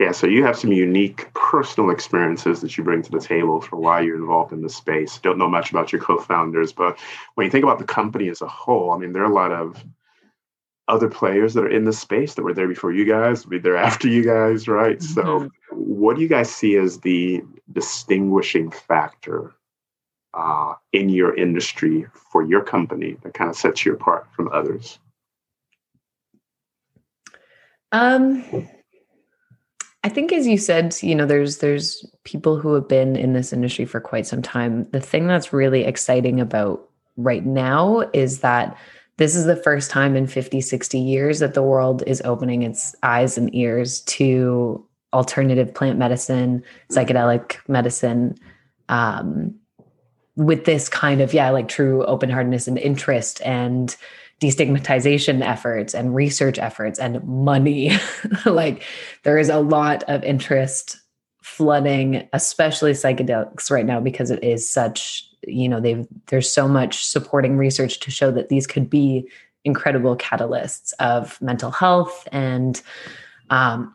Yeah, 0.00 0.12
so 0.12 0.28
you 0.28 0.44
have 0.44 0.56
some 0.56 0.72
unique 0.72 1.28
personal 1.34 1.90
experiences 1.90 2.60
that 2.60 2.78
you 2.78 2.84
bring 2.84 3.02
to 3.02 3.10
the 3.10 3.18
table 3.18 3.60
for 3.60 3.74
why 3.74 4.00
you're 4.00 4.14
involved 4.14 4.52
in 4.52 4.62
this 4.62 4.76
space. 4.76 5.18
Don't 5.18 5.38
know 5.38 5.48
much 5.48 5.70
about 5.70 5.90
your 5.92 6.00
co-founders, 6.00 6.72
but 6.72 6.96
when 7.34 7.46
you 7.46 7.50
think 7.50 7.64
about 7.64 7.80
the 7.80 7.84
company 7.84 8.28
as 8.28 8.40
a 8.40 8.46
whole, 8.46 8.92
I 8.92 8.98
mean, 8.98 9.12
there 9.12 9.22
are 9.22 9.30
a 9.30 9.34
lot 9.34 9.50
of 9.50 9.84
other 10.86 11.08
players 11.08 11.54
that 11.54 11.64
are 11.64 11.70
in 11.70 11.84
the 11.84 11.92
space 11.92 12.34
that 12.34 12.42
were 12.42 12.54
there 12.54 12.68
before 12.68 12.92
you 12.92 13.04
guys, 13.04 13.44
be 13.44 13.58
there 13.58 13.76
after 13.76 14.08
you 14.08 14.24
guys, 14.24 14.68
right? 14.68 14.98
Mm-hmm. 14.98 15.14
So, 15.14 15.50
what 15.78 16.16
do 16.16 16.22
you 16.22 16.28
guys 16.28 16.54
see 16.54 16.76
as 16.76 16.98
the 17.00 17.42
distinguishing 17.72 18.70
factor 18.70 19.54
uh, 20.34 20.74
in 20.92 21.08
your 21.08 21.34
industry 21.36 22.06
for 22.32 22.42
your 22.42 22.62
company 22.62 23.16
that 23.22 23.34
kind 23.34 23.48
of 23.48 23.56
sets 23.56 23.84
you 23.84 23.92
apart 23.92 24.26
from 24.34 24.48
others? 24.52 24.98
Um, 27.92 28.44
I 30.04 30.08
think, 30.08 30.32
as 30.32 30.46
you 30.46 30.58
said, 30.58 30.96
you 31.02 31.14
know, 31.14 31.26
there's 31.26 31.58
there's 31.58 32.04
people 32.24 32.58
who 32.58 32.74
have 32.74 32.88
been 32.88 33.16
in 33.16 33.32
this 33.32 33.52
industry 33.52 33.84
for 33.84 34.00
quite 34.00 34.26
some 34.26 34.42
time. 34.42 34.84
The 34.90 35.00
thing 35.00 35.26
that's 35.26 35.52
really 35.52 35.84
exciting 35.84 36.40
about 36.40 36.88
right 37.16 37.44
now 37.44 38.00
is 38.12 38.40
that 38.40 38.76
this 39.16 39.34
is 39.34 39.46
the 39.46 39.56
first 39.56 39.90
time 39.90 40.14
in 40.14 40.28
50, 40.28 40.60
60 40.60 40.98
years 40.98 41.40
that 41.40 41.54
the 41.54 41.62
world 41.62 42.04
is 42.06 42.22
opening 42.24 42.62
its 42.62 42.94
eyes 43.02 43.36
and 43.36 43.52
ears 43.54 44.02
to 44.02 44.84
alternative 45.12 45.72
plant 45.74 45.98
medicine, 45.98 46.62
psychedelic 46.90 47.56
medicine, 47.68 48.36
um, 48.88 49.54
with 50.36 50.64
this 50.64 50.88
kind 50.88 51.20
of, 51.20 51.34
yeah, 51.34 51.50
like 51.50 51.68
true 51.68 52.04
open 52.06 52.30
heartedness 52.30 52.68
and 52.68 52.78
interest 52.78 53.40
and 53.44 53.96
destigmatization 54.40 55.44
efforts 55.44 55.94
and 55.94 56.14
research 56.14 56.58
efforts 56.58 56.98
and 56.98 57.22
money. 57.24 57.92
like 58.46 58.84
there 59.24 59.38
is 59.38 59.48
a 59.48 59.58
lot 59.58 60.04
of 60.04 60.22
interest 60.22 60.98
flooding, 61.42 62.28
especially 62.32 62.92
psychedelics 62.92 63.70
right 63.70 63.86
now, 63.86 64.00
because 64.00 64.30
it 64.30 64.42
is 64.44 64.68
such 64.68 65.24
you 65.46 65.68
know 65.68 65.80
they've 65.80 66.06
there's 66.26 66.52
so 66.52 66.68
much 66.68 67.04
supporting 67.06 67.56
research 67.56 68.00
to 68.00 68.10
show 68.10 68.30
that 68.30 68.48
these 68.48 68.66
could 68.66 68.90
be 68.90 69.28
incredible 69.64 70.16
catalysts 70.16 70.92
of 71.00 71.40
mental 71.40 71.70
health 71.70 72.26
and 72.32 72.82
um, 73.50 73.94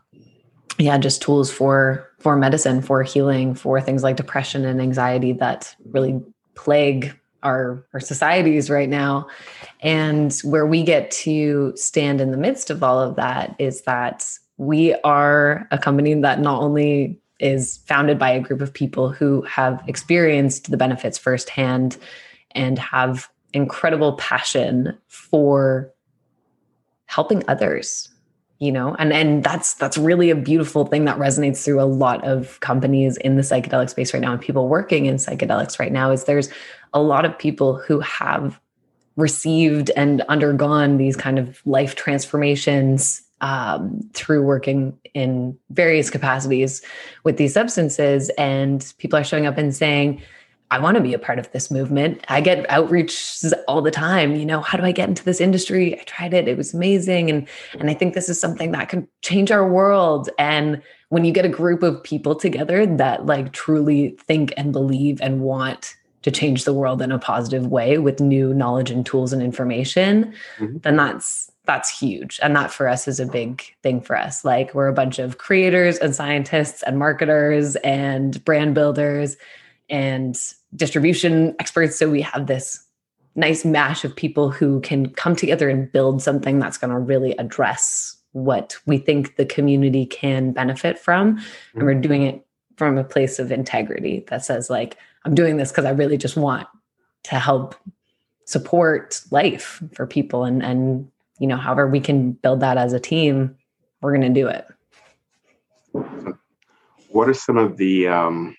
yeah 0.77 0.97
just 0.97 1.21
tools 1.21 1.51
for 1.51 2.09
for 2.19 2.35
medicine 2.35 2.81
for 2.81 3.03
healing 3.03 3.53
for 3.53 3.79
things 3.79 4.03
like 4.03 4.15
depression 4.15 4.65
and 4.65 4.81
anxiety 4.81 5.33
that 5.33 5.75
really 5.91 6.21
plague 6.55 7.13
our 7.43 7.85
our 7.93 7.99
societies 7.99 8.69
right 8.69 8.89
now. 8.89 9.27
And 9.81 10.33
where 10.43 10.65
we 10.65 10.83
get 10.83 11.11
to 11.11 11.73
stand 11.75 12.21
in 12.21 12.31
the 12.31 12.37
midst 12.37 12.69
of 12.69 12.81
all 12.81 12.99
of 12.99 13.15
that 13.17 13.55
is 13.59 13.81
that 13.83 14.27
we 14.57 14.93
are 15.03 15.67
a 15.71 15.77
company 15.77 16.13
that 16.13 16.39
not 16.39 16.61
only 16.61 17.19
is 17.39 17.77
founded 17.85 18.17
by 18.17 18.31
a 18.31 18.39
group 18.39 18.61
of 18.61 18.73
people 18.73 19.09
who 19.09 19.41
have 19.41 19.83
experienced 19.87 20.71
the 20.71 20.77
benefits 20.77 21.17
firsthand 21.17 21.97
and 22.51 22.79
have 22.79 23.29
incredible 23.53 24.13
passion 24.13 24.97
for 25.07 25.91
helping 27.05 27.43
others 27.47 28.09
you 28.63 28.71
know 28.71 28.95
and 28.97 29.11
and 29.11 29.43
that's 29.43 29.73
that's 29.73 29.97
really 29.97 30.29
a 30.29 30.35
beautiful 30.35 30.85
thing 30.85 31.05
that 31.05 31.17
resonates 31.17 31.63
through 31.63 31.81
a 31.81 31.83
lot 31.83 32.23
of 32.23 32.59
companies 32.61 33.17
in 33.17 33.35
the 33.35 33.41
psychedelic 33.41 33.89
space 33.89 34.13
right 34.13 34.21
now 34.21 34.31
and 34.31 34.41
people 34.41 34.67
working 34.67 35.05
in 35.05 35.15
psychedelics 35.15 35.79
right 35.79 35.91
now 35.91 36.11
is 36.11 36.23
there's 36.23 36.49
a 36.93 37.01
lot 37.01 37.25
of 37.25 37.37
people 37.37 37.75
who 37.75 37.99
have 37.99 38.59
received 39.15 39.91
and 39.95 40.21
undergone 40.21 40.97
these 40.97 41.15
kind 41.15 41.37
of 41.37 41.61
life 41.65 41.95
transformations 41.95 43.21
um, 43.41 43.99
through 44.13 44.43
working 44.43 44.97
in 45.13 45.57
various 45.69 46.09
capacities 46.09 46.81
with 47.23 47.37
these 47.37 47.53
substances. 47.53 48.29
And 48.37 48.93
people 48.97 49.19
are 49.19 49.23
showing 49.23 49.45
up 49.45 49.57
and 49.57 49.75
saying, 49.75 50.21
I 50.73 50.79
want 50.79 50.97
to 50.97 51.03
be 51.03 51.13
a 51.13 51.19
part 51.19 51.37
of 51.37 51.51
this 51.51 51.69
movement. 51.69 52.25
I 52.29 52.41
get 52.41 52.67
outreach 52.67 53.43
all 53.67 53.83
the 53.83 53.91
time. 53.91 54.35
You 54.35 54.43
know, 54.43 54.59
how 54.59 54.75
do 54.75 54.83
I 54.83 54.91
get 54.91 55.07
into 55.07 55.23
this 55.23 55.39
industry? 55.39 55.99
I 55.99 56.03
tried 56.05 56.33
it. 56.33 56.47
It 56.47 56.57
was 56.57 56.73
amazing. 56.73 57.29
And, 57.29 57.47
and 57.79 57.91
I 57.91 57.93
think 57.93 58.15
this 58.15 58.27
is 58.27 58.41
something 58.41 58.71
that 58.71 58.89
can 58.89 59.07
change 59.21 59.51
our 59.51 59.69
world. 59.69 60.31
And 60.39 60.81
when 61.09 61.25
you 61.25 61.31
get 61.31 61.45
a 61.45 61.49
group 61.49 61.83
of 61.83 62.03
people 62.03 62.33
together 62.33 62.87
that 62.87 63.27
like 63.27 63.53
truly 63.53 64.17
think 64.25 64.51
and 64.57 64.73
believe 64.73 65.21
and 65.21 65.41
want 65.41 65.95
to 66.23 66.31
change 66.31 66.65
the 66.65 66.73
world 66.73 67.03
in 67.03 67.11
a 67.11 67.19
positive 67.19 67.67
way 67.67 67.99
with 67.99 68.19
new 68.19 68.51
knowledge 68.51 68.89
and 68.89 69.05
tools 69.05 69.31
and 69.31 69.43
information, 69.43 70.33
mm-hmm. 70.57 70.77
then 70.79 70.95
that's 70.95 71.51
that's 71.65 71.99
huge. 71.99 72.39
And 72.41 72.55
that 72.55 72.71
for 72.71 72.87
us 72.87 73.07
is 73.07 73.19
a 73.19 73.27
big 73.27 73.61
thing 73.83 74.01
for 74.01 74.17
us. 74.17 74.43
Like 74.43 74.73
we're 74.73 74.87
a 74.87 74.93
bunch 74.93 75.19
of 75.19 75.37
creators 75.37 75.97
and 75.99 76.15
scientists 76.15 76.81
and 76.81 76.97
marketers 76.97 77.75
and 77.77 78.43
brand 78.43 78.73
builders 78.73 79.37
and 79.89 80.35
distribution 80.75 81.55
experts. 81.59 81.97
So 81.97 82.09
we 82.09 82.21
have 82.21 82.47
this 82.47 82.83
nice 83.35 83.65
mash 83.65 84.03
of 84.03 84.15
people 84.15 84.49
who 84.49 84.79
can 84.81 85.09
come 85.09 85.35
together 85.35 85.69
and 85.69 85.91
build 85.91 86.21
something 86.21 86.59
that's 86.59 86.77
going 86.77 86.91
to 86.91 86.99
really 86.99 87.31
address 87.37 88.15
what 88.31 88.77
we 88.85 88.97
think 88.97 89.35
the 89.35 89.45
community 89.45 90.05
can 90.05 90.51
benefit 90.51 90.99
from. 90.99 91.37
Mm-hmm. 91.37 91.79
And 91.79 91.85
we're 91.85 92.01
doing 92.01 92.23
it 92.23 92.45
from 92.77 92.97
a 92.97 93.03
place 93.03 93.39
of 93.39 93.51
integrity 93.51 94.25
that 94.29 94.43
says, 94.43 94.69
like, 94.69 94.97
I'm 95.25 95.35
doing 95.35 95.57
this 95.57 95.71
because 95.71 95.85
I 95.85 95.91
really 95.91 96.17
just 96.17 96.35
want 96.35 96.67
to 97.23 97.39
help 97.39 97.75
support 98.45 99.21
life 99.31 99.81
for 99.93 100.05
people 100.05 100.43
and 100.43 100.61
and 100.61 101.09
you 101.39 101.47
know, 101.47 101.57
however 101.57 101.87
we 101.87 101.99
can 101.99 102.33
build 102.33 102.59
that 102.59 102.77
as 102.77 102.93
a 102.93 102.99
team, 102.99 103.55
we're 104.01 104.15
going 104.15 104.33
to 104.33 104.41
do 104.41 104.47
it. 104.47 104.65
What 107.09 107.29
are 107.29 107.33
some 107.33 107.57
of 107.57 107.77
the 107.77 108.07
um, 108.07 108.55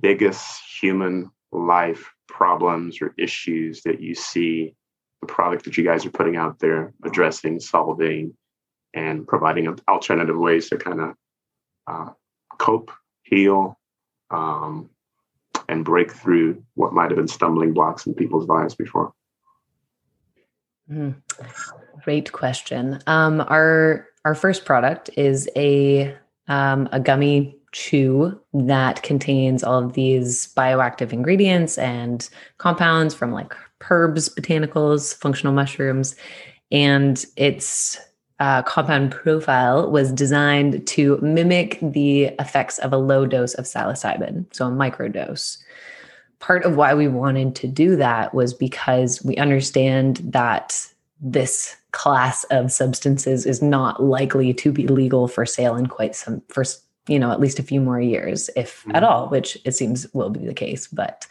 biggest 0.00 0.60
human 0.80 1.30
life 1.52 2.12
problems 2.28 3.00
or 3.00 3.14
issues 3.18 3.82
that 3.82 4.00
you 4.00 4.14
see 4.14 4.74
the 5.20 5.26
product 5.26 5.64
that 5.64 5.76
you 5.76 5.84
guys 5.84 6.06
are 6.06 6.10
putting 6.10 6.36
out 6.36 6.58
there 6.58 6.92
addressing, 7.04 7.60
solving, 7.60 8.34
and 8.94 9.26
providing 9.26 9.68
alternative 9.88 10.36
ways 10.36 10.68
to 10.68 10.76
kind 10.76 11.00
of 11.00 11.14
uh, 11.86 12.10
cope, 12.58 12.90
heal, 13.22 13.78
um, 14.30 14.88
and 15.68 15.84
break 15.84 16.12
through 16.12 16.62
what 16.74 16.92
might 16.92 17.10
have 17.10 17.16
been 17.16 17.28
stumbling 17.28 17.72
blocks 17.72 18.06
in 18.06 18.14
people's 18.14 18.48
lives 18.48 18.74
before? 18.74 19.12
Mm. 20.90 21.14
Great 22.02 22.32
question. 22.32 23.00
Um, 23.06 23.40
our 23.42 24.08
our 24.24 24.34
first 24.34 24.64
product 24.64 25.10
is 25.16 25.48
a 25.56 26.16
um, 26.48 26.88
a 26.92 26.98
gummy 26.98 27.56
chew 27.72 28.38
that 28.52 29.02
contains 29.02 29.62
all 29.62 29.84
of 29.84 29.92
these 29.92 30.52
bioactive 30.54 31.12
ingredients 31.12 31.78
and 31.78 32.28
compounds 32.58 33.14
from 33.14 33.32
like 33.32 33.54
herbs, 33.88 34.28
botanicals, 34.28 35.14
functional 35.14 35.52
mushrooms, 35.52 36.16
and 36.70 37.24
its 37.36 37.98
uh, 38.40 38.62
compound 38.62 39.12
profile 39.12 39.90
was 39.90 40.12
designed 40.12 40.86
to 40.86 41.18
mimic 41.18 41.78
the 41.82 42.24
effects 42.38 42.78
of 42.78 42.92
a 42.92 42.96
low 42.96 43.26
dose 43.26 43.54
of 43.54 43.66
psilocybin, 43.66 44.46
so 44.54 44.66
a 44.66 44.70
microdose. 44.70 45.58
Part 46.38 46.64
of 46.64 46.76
why 46.76 46.94
we 46.94 47.06
wanted 47.06 47.54
to 47.56 47.68
do 47.68 47.96
that 47.96 48.32
was 48.34 48.54
because 48.54 49.22
we 49.22 49.36
understand 49.36 50.16
that 50.24 50.86
this 51.20 51.76
class 51.92 52.44
of 52.44 52.72
substances 52.72 53.44
is 53.44 53.60
not 53.60 54.02
likely 54.02 54.54
to 54.54 54.72
be 54.72 54.86
legal 54.86 55.28
for 55.28 55.44
sale 55.44 55.76
in 55.76 55.86
quite 55.86 56.16
some 56.16 56.40
for 56.48 56.64
you 57.10 57.18
know 57.18 57.30
at 57.30 57.40
least 57.40 57.58
a 57.58 57.62
few 57.62 57.80
more 57.80 58.00
years 58.00 58.48
if 58.56 58.80
mm-hmm. 58.80 58.96
at 58.96 59.04
all 59.04 59.28
which 59.28 59.58
it 59.64 59.72
seems 59.72 60.06
will 60.14 60.30
be 60.30 60.46
the 60.46 60.54
case 60.54 60.86
but 60.86 61.26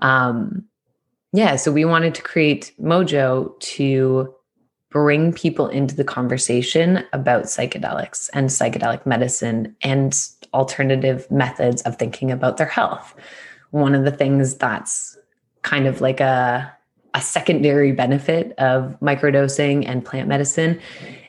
um 0.00 0.64
yeah 1.32 1.56
so 1.56 1.72
we 1.72 1.84
wanted 1.84 2.14
to 2.14 2.22
create 2.22 2.72
mojo 2.80 3.58
to 3.60 4.32
bring 4.90 5.32
people 5.32 5.68
into 5.68 5.96
the 5.96 6.04
conversation 6.04 7.04
about 7.12 7.44
psychedelics 7.44 8.30
and 8.34 8.50
psychedelic 8.50 9.04
medicine 9.06 9.74
and 9.82 10.28
alternative 10.54 11.28
methods 11.30 11.82
of 11.82 11.98
thinking 11.98 12.30
about 12.30 12.56
their 12.56 12.66
health 12.66 13.14
one 13.70 13.94
of 13.94 14.04
the 14.04 14.12
things 14.12 14.54
that's 14.54 15.18
kind 15.62 15.86
of 15.86 16.00
like 16.00 16.20
a 16.20 16.72
a 17.14 17.20
secondary 17.20 17.92
benefit 17.92 18.52
of 18.58 18.96
microdosing 19.00 19.86
and 19.86 20.04
plant 20.04 20.28
medicine 20.28 20.80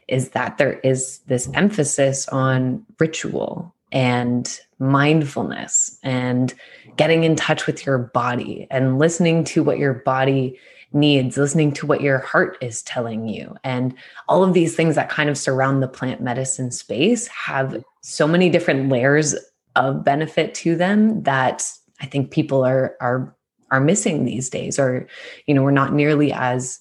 is 0.07 0.29
that 0.29 0.57
there 0.57 0.79
is 0.79 1.19
this 1.27 1.49
emphasis 1.53 2.27
on 2.29 2.85
ritual 2.99 3.73
and 3.91 4.59
mindfulness 4.79 5.99
and 6.03 6.53
getting 6.97 7.23
in 7.23 7.35
touch 7.35 7.67
with 7.67 7.85
your 7.85 7.97
body 7.97 8.67
and 8.71 8.99
listening 8.99 9.43
to 9.43 9.63
what 9.63 9.77
your 9.77 9.93
body 9.93 10.57
needs, 10.93 11.37
listening 11.37 11.71
to 11.73 11.85
what 11.85 12.01
your 12.01 12.19
heart 12.19 12.57
is 12.61 12.81
telling 12.83 13.27
you. 13.27 13.55
And 13.63 13.95
all 14.27 14.43
of 14.43 14.53
these 14.53 14.75
things 14.75 14.95
that 14.95 15.09
kind 15.09 15.29
of 15.29 15.37
surround 15.37 15.81
the 15.81 15.87
plant 15.87 16.21
medicine 16.21 16.71
space 16.71 17.27
have 17.27 17.83
so 18.01 18.27
many 18.27 18.49
different 18.49 18.89
layers 18.89 19.35
of 19.75 20.03
benefit 20.03 20.53
to 20.53 20.75
them 20.75 21.23
that 21.23 21.63
I 21.99 22.05
think 22.05 22.31
people 22.31 22.63
are 22.63 22.95
are 23.01 23.35
are 23.71 23.79
missing 23.79 24.23
these 24.23 24.49
days 24.49 24.77
or 24.77 25.07
you 25.47 25.53
know 25.55 25.63
we're 25.63 25.71
not 25.71 25.93
nearly 25.93 26.31
as 26.31 26.79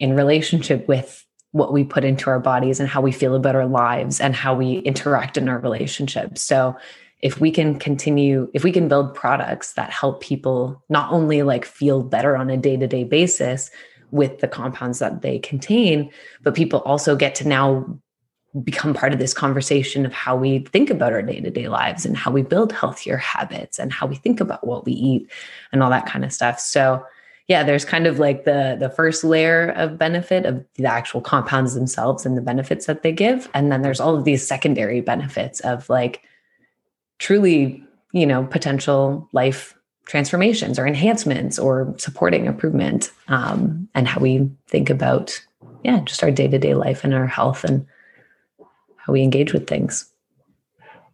in 0.00 0.16
relationship 0.16 0.88
with 0.88 1.24
what 1.52 1.72
we 1.72 1.84
put 1.84 2.04
into 2.04 2.28
our 2.28 2.40
bodies 2.40 2.80
and 2.80 2.88
how 2.88 3.00
we 3.00 3.12
feel 3.12 3.34
about 3.34 3.54
our 3.54 3.66
lives 3.66 4.20
and 4.20 4.34
how 4.34 4.54
we 4.54 4.78
interact 4.78 5.36
in 5.36 5.48
our 5.48 5.58
relationships. 5.58 6.42
So 6.42 6.76
if 7.20 7.40
we 7.40 7.52
can 7.52 7.78
continue 7.78 8.50
if 8.52 8.64
we 8.64 8.72
can 8.72 8.88
build 8.88 9.14
products 9.14 9.74
that 9.74 9.90
help 9.90 10.20
people 10.20 10.82
not 10.88 11.12
only 11.12 11.42
like 11.42 11.64
feel 11.64 12.02
better 12.02 12.36
on 12.36 12.50
a 12.50 12.56
day-to-day 12.56 13.04
basis 13.04 13.70
with 14.10 14.40
the 14.40 14.48
compounds 14.48 14.98
that 14.98 15.22
they 15.22 15.38
contain 15.38 16.10
but 16.42 16.54
people 16.54 16.80
also 16.80 17.14
get 17.14 17.34
to 17.36 17.46
now 17.46 17.86
become 18.64 18.92
part 18.92 19.14
of 19.14 19.18
this 19.18 19.32
conversation 19.32 20.04
of 20.04 20.12
how 20.12 20.36
we 20.36 20.58
think 20.58 20.90
about 20.90 21.12
our 21.12 21.22
day-to-day 21.22 21.68
lives 21.68 22.04
and 22.04 22.16
how 22.16 22.30
we 22.30 22.42
build 22.42 22.70
healthier 22.72 23.16
habits 23.16 23.78
and 23.78 23.92
how 23.92 24.06
we 24.06 24.16
think 24.16 24.40
about 24.40 24.66
what 24.66 24.84
we 24.84 24.92
eat 24.92 25.30
and 25.72 25.82
all 25.82 25.88
that 25.88 26.04
kind 26.04 26.22
of 26.22 26.32
stuff. 26.32 26.60
So 26.60 27.02
yeah 27.48 27.62
there's 27.62 27.84
kind 27.84 28.06
of 28.06 28.18
like 28.18 28.44
the 28.44 28.76
the 28.78 28.90
first 28.90 29.24
layer 29.24 29.70
of 29.70 29.98
benefit 29.98 30.46
of 30.46 30.64
the 30.74 30.84
actual 30.84 31.20
compounds 31.20 31.74
themselves 31.74 32.24
and 32.26 32.36
the 32.36 32.42
benefits 32.42 32.86
that 32.86 33.02
they 33.02 33.12
give 33.12 33.48
and 33.54 33.70
then 33.70 33.82
there's 33.82 34.00
all 34.00 34.16
of 34.16 34.24
these 34.24 34.46
secondary 34.46 35.00
benefits 35.00 35.60
of 35.60 35.88
like 35.88 36.22
truly 37.18 37.82
you 38.12 38.26
know 38.26 38.44
potential 38.44 39.28
life 39.32 39.74
transformations 40.06 40.78
or 40.78 40.86
enhancements 40.86 41.58
or 41.58 41.94
supporting 41.96 42.46
improvement 42.46 43.12
um, 43.28 43.88
and 43.94 44.08
how 44.08 44.20
we 44.20 44.50
think 44.66 44.90
about 44.90 45.40
yeah 45.84 46.00
just 46.00 46.22
our 46.22 46.30
day-to-day 46.30 46.74
life 46.74 47.04
and 47.04 47.14
our 47.14 47.26
health 47.26 47.64
and 47.64 47.86
how 49.04 49.12
we 49.12 49.22
engage 49.22 49.52
with 49.52 49.66
things. 49.66 50.11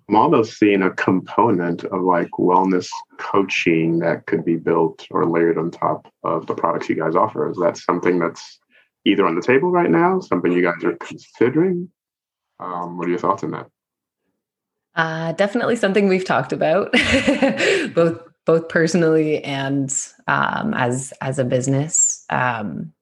I'm 0.08 0.16
almost 0.16 0.58
seeing 0.58 0.82
a 0.82 0.90
component 0.90 1.84
of 1.84 2.00
like 2.00 2.30
wellness 2.38 2.88
coaching 3.18 3.98
that 3.98 4.24
could 4.26 4.44
be 4.44 4.56
built 4.56 5.06
or 5.10 5.26
layered 5.26 5.58
on 5.58 5.70
top 5.70 6.10
of 6.24 6.46
the 6.46 6.54
products 6.54 6.88
you 6.88 6.94
guys 6.94 7.14
offer. 7.14 7.50
Is 7.50 7.58
that 7.58 7.76
something 7.76 8.18
that's 8.18 8.58
either 9.04 9.26
on 9.26 9.34
the 9.34 9.42
table 9.42 9.70
right 9.70 9.90
now, 9.90 10.20
something 10.20 10.50
you 10.50 10.62
guys 10.62 10.82
are 10.82 10.96
considering? 10.96 11.90
Um, 12.58 12.96
what 12.96 13.06
are 13.06 13.10
your 13.10 13.18
thoughts 13.18 13.44
on 13.44 13.50
that? 13.50 13.66
Uh, 14.94 15.32
definitely 15.32 15.76
something 15.76 16.08
we've 16.08 16.24
talked 16.24 16.52
about, 16.52 16.90
both 17.94 18.20
both 18.46 18.68
personally 18.70 19.44
and 19.44 19.94
um, 20.26 20.72
as 20.74 21.12
as 21.20 21.38
a 21.38 21.44
business. 21.44 22.24
Um, 22.30 22.94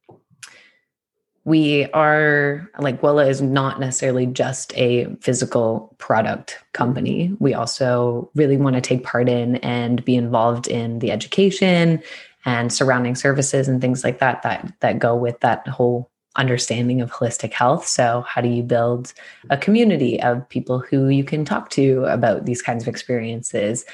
we 1.47 1.85
are 1.93 2.69
like 2.81 3.01
Gwella 3.01 3.29
is 3.29 3.41
not 3.41 3.79
necessarily 3.79 4.27
just 4.27 4.77
a 4.77 5.07
physical 5.21 5.95
product 5.99 6.59
company. 6.73 7.35
We 7.39 7.55
also 7.55 8.29
really 8.35 8.57
want 8.57 8.75
to 8.75 8.83
take 8.83 9.05
part 9.05 9.29
in 9.29 9.57
and 9.57 10.05
be 10.05 10.17
involved 10.17 10.67
in 10.67 10.99
the 10.99 11.13
education 11.13 12.03
and 12.45 12.73
surrounding 12.73 13.15
services 13.15 13.69
and 13.69 13.81
things 13.81 14.03
like 14.03 14.19
that 14.19 14.43
that 14.43 14.73
that 14.81 14.99
go 14.99 15.15
with 15.15 15.39
that 15.41 15.67
whole 15.69 16.11
understanding 16.35 17.01
of 17.01 17.13
holistic 17.13 17.53
health. 17.53 17.87
So, 17.87 18.25
how 18.27 18.41
do 18.41 18.49
you 18.49 18.65
build 18.65 19.15
a 19.49 19.57
community 19.57 20.21
of 20.21 20.49
people 20.49 20.81
who 20.81 21.09
you 21.09 21.23
can 21.23 21.45
talk 21.45 21.71
to 21.71 22.07
about 22.07 22.45
these 22.45 22.61
kinds 22.61 22.83
of 22.83 22.89
experiences? 22.89 23.85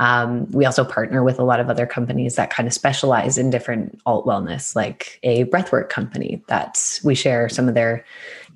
Um, 0.00 0.50
we 0.50 0.64
also 0.66 0.84
partner 0.84 1.22
with 1.22 1.38
a 1.38 1.44
lot 1.44 1.60
of 1.60 1.70
other 1.70 1.86
companies 1.86 2.34
that 2.34 2.50
kind 2.50 2.66
of 2.66 2.72
specialize 2.72 3.38
in 3.38 3.50
different 3.50 4.00
alt 4.06 4.26
wellness, 4.26 4.74
like 4.74 5.20
a 5.22 5.44
breathwork 5.44 5.88
company 5.88 6.42
that 6.48 6.98
we 7.04 7.14
share 7.14 7.48
some 7.48 7.68
of 7.68 7.74
their, 7.74 8.04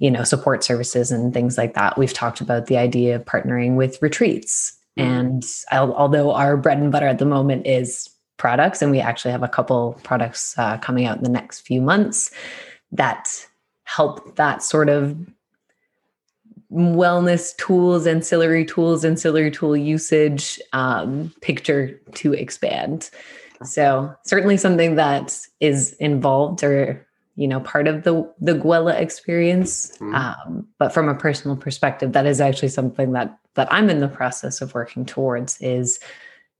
you 0.00 0.10
know, 0.10 0.24
support 0.24 0.64
services 0.64 1.12
and 1.12 1.32
things 1.32 1.56
like 1.56 1.74
that. 1.74 1.96
We've 1.96 2.12
talked 2.12 2.40
about 2.40 2.66
the 2.66 2.76
idea 2.76 3.16
of 3.16 3.24
partnering 3.24 3.76
with 3.76 4.02
retreats. 4.02 4.76
Mm-hmm. 4.98 5.10
And 5.10 5.44
although 5.70 6.32
our 6.32 6.56
bread 6.56 6.78
and 6.78 6.90
butter 6.90 7.06
at 7.06 7.18
the 7.18 7.24
moment 7.24 7.66
is 7.66 8.08
products, 8.36 8.82
and 8.82 8.90
we 8.90 9.00
actually 9.00 9.32
have 9.32 9.42
a 9.42 9.48
couple 9.48 9.98
products 10.02 10.58
uh, 10.58 10.78
coming 10.78 11.06
out 11.06 11.18
in 11.18 11.22
the 11.22 11.30
next 11.30 11.60
few 11.60 11.80
months 11.80 12.32
that 12.90 13.46
help 13.84 14.36
that 14.36 14.62
sort 14.62 14.88
of 14.88 15.16
wellness 16.72 17.56
tools, 17.56 18.06
ancillary 18.06 18.64
tools, 18.64 19.04
ancillary 19.04 19.50
tool 19.50 19.76
usage 19.76 20.60
um, 20.72 21.32
picture 21.40 22.00
to 22.14 22.34
expand. 22.34 23.10
So 23.64 24.14
certainly 24.24 24.56
something 24.56 24.96
that 24.96 25.38
is 25.60 25.94
involved 25.94 26.62
or 26.62 27.04
you 27.36 27.48
know 27.48 27.60
part 27.60 27.88
of 27.88 28.04
the 28.04 28.30
the 28.40 28.52
Gwella 28.52 28.98
experience. 28.98 29.92
Mm-hmm. 29.98 30.14
Um, 30.14 30.68
but 30.78 30.92
from 30.92 31.08
a 31.08 31.14
personal 31.14 31.56
perspective, 31.56 32.12
that 32.12 32.26
is 32.26 32.40
actually 32.40 32.68
something 32.68 33.12
that 33.12 33.38
that 33.54 33.72
I'm 33.72 33.90
in 33.90 34.00
the 34.00 34.08
process 34.08 34.60
of 34.60 34.74
working 34.74 35.04
towards 35.04 35.60
is 35.60 35.98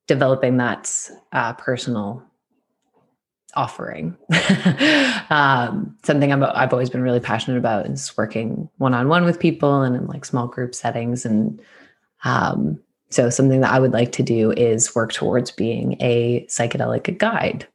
developing 0.06 0.56
that 0.56 1.10
uh, 1.32 1.52
personal 1.52 2.22
offering. 3.54 4.16
um, 5.30 5.96
something 6.04 6.32
i 6.32 6.60
have 6.60 6.72
always 6.72 6.90
been 6.90 7.02
really 7.02 7.20
passionate 7.20 7.58
about 7.58 7.86
is 7.86 8.16
working 8.16 8.68
one 8.78 8.94
on 8.94 9.08
one 9.08 9.24
with 9.24 9.38
people 9.38 9.82
and 9.82 9.96
in 9.96 10.06
like 10.06 10.24
small 10.24 10.46
group 10.46 10.74
settings. 10.74 11.24
And 11.24 11.60
um, 12.24 12.80
so, 13.10 13.30
something 13.30 13.60
that 13.60 13.72
I 13.72 13.80
would 13.80 13.92
like 13.92 14.12
to 14.12 14.22
do 14.22 14.52
is 14.52 14.94
work 14.94 15.12
towards 15.12 15.50
being 15.50 15.96
a 16.00 16.46
psychedelic 16.48 17.16
guide, 17.18 17.66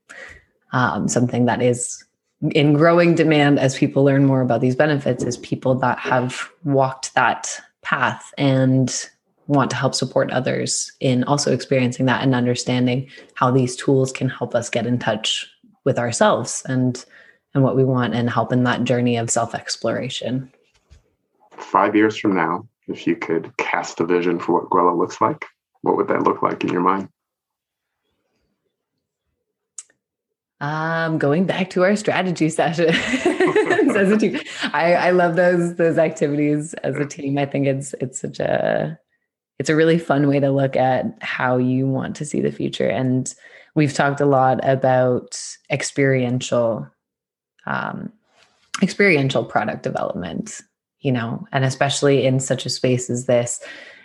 um, 0.71 1.07
something 1.07 1.45
that 1.45 1.61
is 1.61 2.03
in 2.51 2.73
growing 2.73 3.15
demand 3.15 3.57
as 3.57 3.77
people 3.77 4.03
learn 4.03 4.25
more 4.25 4.41
about 4.41 4.61
these 4.61 4.75
benefits 4.75 5.23
is 5.23 5.37
people 5.37 5.75
that 5.75 5.97
have 5.99 6.49
walked 6.63 7.13
that 7.15 7.59
path 7.81 8.33
and 8.37 9.09
want 9.47 9.69
to 9.69 9.75
help 9.75 9.93
support 9.95 10.31
others 10.31 10.91
in 10.99 11.23
also 11.25 11.53
experiencing 11.53 12.05
that 12.05 12.21
and 12.21 12.35
understanding 12.35 13.09
how 13.35 13.51
these 13.51 13.75
tools 13.75 14.11
can 14.11 14.29
help 14.29 14.55
us 14.55 14.69
get 14.69 14.85
in 14.85 14.97
touch 14.97 15.49
with 15.83 15.99
ourselves 15.99 16.63
and 16.67 17.05
and 17.53 17.63
what 17.63 17.75
we 17.75 17.83
want 17.83 18.15
and 18.15 18.29
help 18.29 18.51
in 18.51 18.63
that 18.63 18.83
journey 18.83 19.15
of 19.15 19.29
self-exploration. 19.29 20.51
Five 21.51 21.95
years 21.95 22.17
from 22.17 22.35
now, 22.35 22.67
if 22.87 23.05
you 23.05 23.15
could 23.15 23.55
cast 23.57 23.99
a 23.99 24.05
vision 24.05 24.39
for 24.39 24.53
what 24.53 24.71
Gwella 24.71 24.97
looks 24.97 25.21
like, 25.21 25.45
what 25.81 25.95
would 25.95 26.07
that 26.07 26.23
look 26.23 26.41
like 26.41 26.63
in 26.63 26.71
your 26.71 26.81
mind? 26.81 27.09
Um, 30.61 31.17
going 31.17 31.45
back 31.45 31.69
to 31.71 31.83
our 31.83 31.95
strategy 31.95 32.49
session 32.49 32.89
as 33.95 34.11
a 34.11 34.17
team. 34.17 34.39
I, 34.71 34.93
I 34.93 35.11
love 35.11 35.35
those 35.35 35.75
those 35.75 35.97
activities 35.97 36.73
as 36.75 36.95
a 36.95 37.05
team. 37.05 37.37
I 37.37 37.45
think 37.45 37.67
it's 37.67 37.93
it's 37.99 38.21
such 38.21 38.39
a 38.39 38.97
it's 39.59 39.69
a 39.69 39.75
really 39.75 39.99
fun 39.99 40.27
way 40.27 40.39
to 40.39 40.51
look 40.51 40.75
at 40.75 41.05
how 41.21 41.57
you 41.57 41.87
want 41.87 42.15
to 42.15 42.25
see 42.25 42.41
the 42.41 42.51
future. 42.51 42.87
And 42.87 43.33
we've 43.75 43.93
talked 43.93 44.21
a 44.21 44.25
lot 44.25 44.59
about 44.63 45.39
experiential 45.69 46.87
um, 47.65 48.11
experiential 48.81 49.45
product 49.45 49.83
development 49.83 50.61
you 50.99 51.11
know 51.11 51.45
and 51.51 51.63
especially 51.63 52.25
in 52.25 52.39
such 52.39 52.65
a 52.65 52.69
space 52.69 53.09
as 53.09 53.25
this 53.25 53.63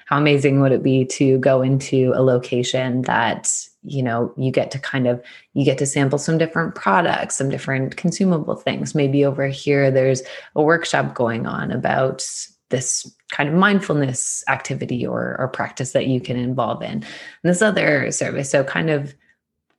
how 0.09 0.17
amazing 0.17 0.63
would 0.63 0.73
it 0.73 0.83
be 0.83 1.05
to 1.05 1.37
go 1.39 1.61
into 1.61 2.13
a 2.15 2.23
location 2.23 3.03
that 3.03 3.53
you 3.83 4.03
know 4.03 4.33
you 4.39 4.51
get 4.51 4.71
to 4.71 4.79
kind 4.79 5.07
of 5.07 5.23
you 5.53 5.67
get 5.67 5.77
to 5.79 5.87
sample 5.87 6.19
some 6.19 6.39
different 6.39 6.75
products 6.75 7.37
some 7.37 7.51
different 7.51 7.97
consumable 7.97 8.57
things. 8.57 8.95
Maybe 8.95 9.25
over 9.25 9.49
here 9.49 9.91
there's 9.91 10.23
a 10.57 10.63
workshop 10.63 11.15
going 11.15 11.47
on 11.47 11.71
about 11.71 12.27
this 12.71 13.11
kind 13.31 13.49
of 13.49 13.55
mindfulness 13.55 14.43
activity 14.49 15.07
or, 15.07 15.37
or 15.39 15.49
practice 15.49 15.93
that 15.93 16.07
you 16.07 16.21
can 16.21 16.37
involve 16.37 16.83
in. 16.83 16.91
And 16.91 17.05
this 17.45 17.63
other 17.63 18.11
service 18.11 18.51
so 18.51 18.65
kind 18.65 18.89
of 18.89 19.15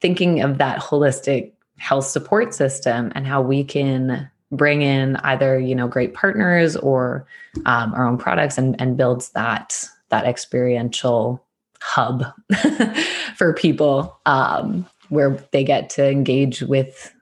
thinking 0.02 0.42
of 0.42 0.58
that 0.58 0.80
holistic 0.80 1.52
health 1.78 2.06
support 2.06 2.54
system 2.54 3.12
and 3.16 3.26
how 3.26 3.42
we 3.42 3.64
can 3.64 4.30
bring 4.52 4.82
in 4.82 5.16
either 5.18 5.60
you 5.60 5.76
know 5.76 5.88
great 5.88 6.14
partners 6.14 6.76
or 6.78 7.26
um, 7.66 7.94
our 7.94 8.08
own 8.08 8.18
products 8.18 8.58
and, 8.58 8.80
and 8.82 8.98
builds 8.98 9.30
that 9.30 9.84
that 10.10 10.26
experiential 10.26 11.44
hub 11.82 12.26
for 13.36 13.54
people 13.54 14.20
um, 14.26 14.86
where 15.10 15.32
they 15.52 15.64
get 15.64 15.90
to 15.90 16.10
engage 16.10 16.62
with 16.62 17.14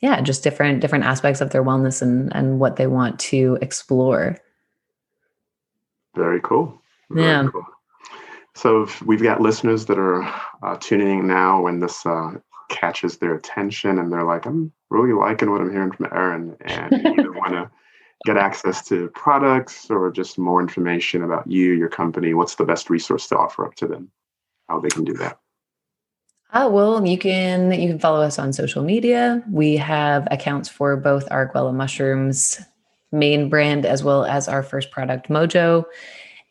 yeah 0.00 0.20
just 0.20 0.42
different 0.42 0.80
different 0.80 1.04
aspects 1.04 1.40
of 1.40 1.50
their 1.50 1.64
wellness 1.64 2.02
and 2.02 2.34
and 2.34 2.58
what 2.58 2.76
they 2.76 2.86
want 2.86 3.18
to 3.18 3.56
explore. 3.62 4.36
Very 6.16 6.40
cool. 6.40 6.80
Very 7.10 7.26
yeah. 7.26 7.48
cool. 7.52 7.64
So 8.60 8.86
we've 9.06 9.22
got 9.22 9.40
listeners 9.40 9.86
that 9.86 9.98
are 9.98 10.22
uh, 10.62 10.76
tuning 10.80 11.20
in 11.20 11.26
now 11.26 11.62
when 11.62 11.80
this 11.80 12.04
uh, 12.04 12.32
catches 12.68 13.16
their 13.16 13.34
attention 13.34 13.98
and 13.98 14.12
they're 14.12 14.24
like 14.24 14.46
i'm 14.46 14.70
really 14.90 15.12
liking 15.12 15.50
what 15.50 15.60
i'm 15.60 15.70
hearing 15.70 15.90
from 15.90 16.06
erin 16.12 16.56
and 16.60 16.94
either 17.06 17.32
want 17.32 17.52
to 17.52 17.70
get 18.26 18.36
access 18.36 18.86
to 18.86 19.08
products 19.08 19.90
or 19.90 20.10
just 20.10 20.38
more 20.38 20.60
information 20.60 21.24
about 21.24 21.50
you 21.50 21.72
your 21.72 21.88
company 21.88 22.34
what's 22.34 22.56
the 22.56 22.64
best 22.64 22.90
resource 22.90 23.26
to 23.26 23.36
offer 23.36 23.64
up 23.66 23.74
to 23.74 23.86
them 23.86 24.10
how 24.68 24.78
they 24.78 24.88
can 24.88 25.04
do 25.04 25.14
that 25.14 25.38
Oh, 26.52 26.68
well, 26.68 27.06
you 27.06 27.16
can 27.16 27.70
you 27.80 27.88
can 27.88 28.00
follow 28.00 28.20
us 28.22 28.36
on 28.36 28.52
social 28.52 28.82
media. 28.82 29.40
We 29.48 29.76
have 29.76 30.26
accounts 30.32 30.68
for 30.68 30.96
both 30.96 31.28
our 31.30 31.48
Gwella 31.48 31.72
Mushrooms 31.72 32.60
main 33.12 33.48
brand 33.48 33.86
as 33.86 34.02
well 34.02 34.24
as 34.24 34.48
our 34.48 34.64
first 34.64 34.90
product 34.90 35.28
Mojo. 35.28 35.84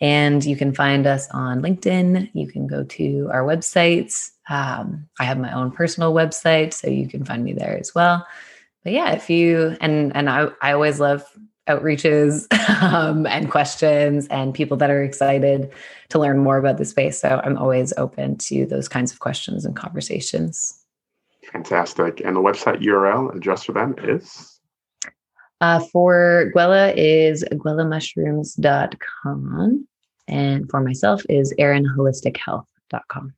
And 0.01 0.43
you 0.45 0.55
can 0.55 0.73
find 0.73 1.05
us 1.05 1.27
on 1.31 1.61
LinkedIn. 1.61 2.29
You 2.33 2.47
can 2.47 2.67
go 2.67 2.83
to 2.83 3.29
our 3.33 3.43
websites. 3.43 4.31
Um, 4.49 5.07
I 5.19 5.25
have 5.25 5.37
my 5.37 5.53
own 5.53 5.71
personal 5.71 6.13
website, 6.13 6.73
so 6.73 6.89
you 6.89 7.07
can 7.07 7.25
find 7.25 7.43
me 7.43 7.53
there 7.53 7.77
as 7.77 7.93
well. 7.93 8.25
But 8.83 8.93
yeah, 8.93 9.11
if 9.11 9.29
you 9.29 9.75
and 9.81 10.15
and 10.15 10.29
I, 10.29 10.47
I 10.61 10.71
always 10.71 10.99
love 10.99 11.25
outreaches 11.69 12.47
um, 12.81 13.27
and 13.27 13.51
questions 13.51 14.27
and 14.27 14.53
people 14.53 14.77
that 14.77 14.89
are 14.89 15.03
excited 15.03 15.69
to 16.09 16.19
learn 16.19 16.39
more 16.39 16.57
about 16.57 16.77
the 16.77 16.85
space. 16.85 17.19
So 17.21 17.41
I'm 17.43 17.57
always 17.57 17.93
open 17.97 18.37
to 18.37 18.65
those 18.65 18.87
kinds 18.87 19.11
of 19.11 19.19
questions 19.19 19.65
and 19.65 19.75
conversations. 19.75 20.81
Fantastic. 21.51 22.21
And 22.23 22.35
the 22.35 22.41
website 22.41 22.81
URL 22.81 23.35
address 23.35 23.63
for 23.63 23.73
them 23.73 23.95
is? 24.03 24.59
Uh, 25.61 25.79
for 25.91 26.51
Gwella 26.55 26.93
is 26.95 27.43
gwellamushrooms.com. 27.51 29.87
And 30.29 30.69
for 30.69 30.81
myself 30.81 31.23
is 31.29 31.53
erinholistichealth.com. 31.59 33.33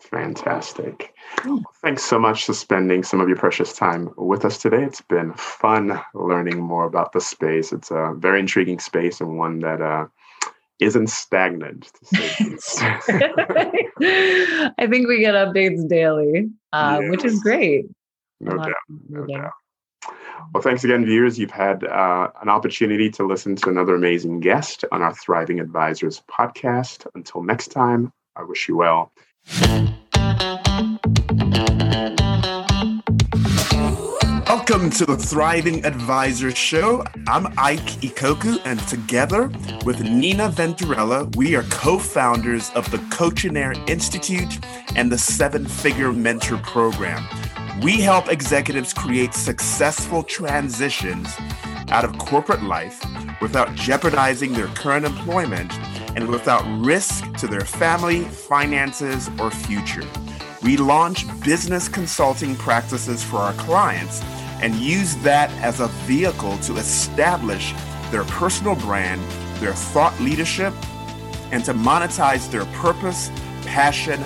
Fantastic. 0.00 1.12
Well, 1.44 1.62
thanks 1.82 2.04
so 2.04 2.18
much 2.18 2.46
for 2.46 2.54
spending 2.54 3.02
some 3.02 3.20
of 3.20 3.28
your 3.28 3.36
precious 3.36 3.72
time 3.72 4.10
with 4.16 4.44
us 4.44 4.58
today. 4.58 4.84
It's 4.84 5.00
been 5.00 5.32
fun 5.34 6.00
learning 6.14 6.60
more 6.60 6.84
about 6.84 7.12
the 7.12 7.20
space. 7.20 7.72
It's 7.72 7.90
a 7.90 8.14
very 8.16 8.38
intriguing 8.38 8.78
space 8.78 9.20
and 9.20 9.36
one 9.38 9.58
that 9.60 9.82
uh, 9.82 10.06
isn't 10.78 11.08
stagnant. 11.08 11.90
I 12.14 13.72
think 14.88 15.08
we 15.08 15.18
get 15.18 15.34
updates 15.34 15.88
daily, 15.88 16.48
uh, 16.72 16.98
yes. 17.02 17.10
which 17.10 17.24
is 17.24 17.40
great. 17.42 17.86
No 18.40 18.56
doubt. 18.56 18.74
No 19.08 19.26
doubt. 19.26 19.52
Well, 20.52 20.62
thanks 20.62 20.84
again, 20.84 21.04
viewers. 21.04 21.38
You've 21.38 21.50
had 21.50 21.84
uh, 21.84 22.30
an 22.40 22.48
opportunity 22.48 23.10
to 23.10 23.26
listen 23.26 23.56
to 23.56 23.68
another 23.68 23.94
amazing 23.94 24.40
guest 24.40 24.84
on 24.92 25.02
our 25.02 25.14
Thriving 25.14 25.60
Advisors 25.60 26.22
podcast. 26.30 27.06
Until 27.14 27.42
next 27.42 27.68
time, 27.68 28.12
I 28.36 28.44
wish 28.44 28.68
you 28.68 28.76
well. 28.76 29.12
Welcome 34.46 34.90
to 34.90 35.06
the 35.06 35.16
Thriving 35.16 35.84
Advisor 35.84 36.50
Show. 36.50 37.04
I'm 37.26 37.46
Ike 37.58 38.00
Ikoku, 38.00 38.60
and 38.64 38.78
together 38.88 39.48
with 39.84 40.02
Nina 40.02 40.50
Venturella, 40.50 41.34
we 41.36 41.56
are 41.56 41.62
co 41.64 41.98
founders 41.98 42.70
of 42.70 42.90
the 42.90 42.98
Coachinaire 42.98 43.88
Institute 43.88 44.58
and 44.94 45.10
the 45.10 45.18
Seven 45.18 45.66
Figure 45.66 46.12
Mentor 46.12 46.58
Program. 46.58 47.26
We 47.82 48.00
help 48.00 48.28
executives 48.28 48.92
create 48.92 49.34
successful 49.34 50.24
transitions 50.24 51.32
out 51.90 52.04
of 52.04 52.18
corporate 52.18 52.64
life 52.64 53.00
without 53.40 53.72
jeopardizing 53.76 54.52
their 54.52 54.66
current 54.68 55.06
employment 55.06 55.72
and 56.16 56.28
without 56.28 56.64
risk 56.84 57.32
to 57.36 57.46
their 57.46 57.60
family, 57.60 58.24
finances, 58.24 59.30
or 59.38 59.52
future. 59.52 60.02
We 60.60 60.76
launch 60.76 61.24
business 61.44 61.88
consulting 61.88 62.56
practices 62.56 63.22
for 63.22 63.36
our 63.36 63.52
clients 63.52 64.22
and 64.60 64.74
use 64.74 65.14
that 65.18 65.48
as 65.62 65.78
a 65.78 65.86
vehicle 66.04 66.58
to 66.58 66.78
establish 66.78 67.72
their 68.10 68.24
personal 68.24 68.74
brand, 68.74 69.22
their 69.60 69.72
thought 69.72 70.18
leadership, 70.18 70.74
and 71.52 71.64
to 71.64 71.74
monetize 71.74 72.50
their 72.50 72.64
purpose, 72.82 73.30
passion, 73.66 74.20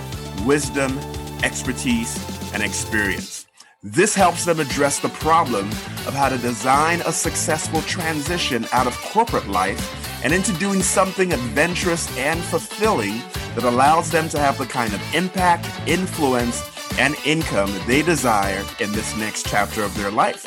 wisdom, 0.46 0.98
expertise, 1.42 2.16
and 2.54 2.62
experience. 2.62 3.41
This 3.84 4.14
helps 4.14 4.44
them 4.44 4.60
address 4.60 5.00
the 5.00 5.08
problem 5.08 5.66
of 6.06 6.14
how 6.14 6.28
to 6.28 6.38
design 6.38 7.00
a 7.00 7.10
successful 7.10 7.80
transition 7.82 8.64
out 8.70 8.86
of 8.86 8.96
corporate 8.98 9.48
life 9.48 9.82
and 10.22 10.32
into 10.32 10.52
doing 10.52 10.80
something 10.80 11.32
adventurous 11.32 12.06
and 12.16 12.40
fulfilling 12.44 13.18
that 13.56 13.64
allows 13.64 14.08
them 14.08 14.28
to 14.28 14.38
have 14.38 14.56
the 14.56 14.66
kind 14.66 14.94
of 14.94 15.02
impact, 15.12 15.68
influence, 15.88 16.62
and 16.96 17.16
income 17.26 17.74
they 17.88 18.02
desire 18.02 18.64
in 18.78 18.92
this 18.92 19.16
next 19.16 19.46
chapter 19.46 19.82
of 19.82 19.92
their 19.96 20.12
life. 20.12 20.46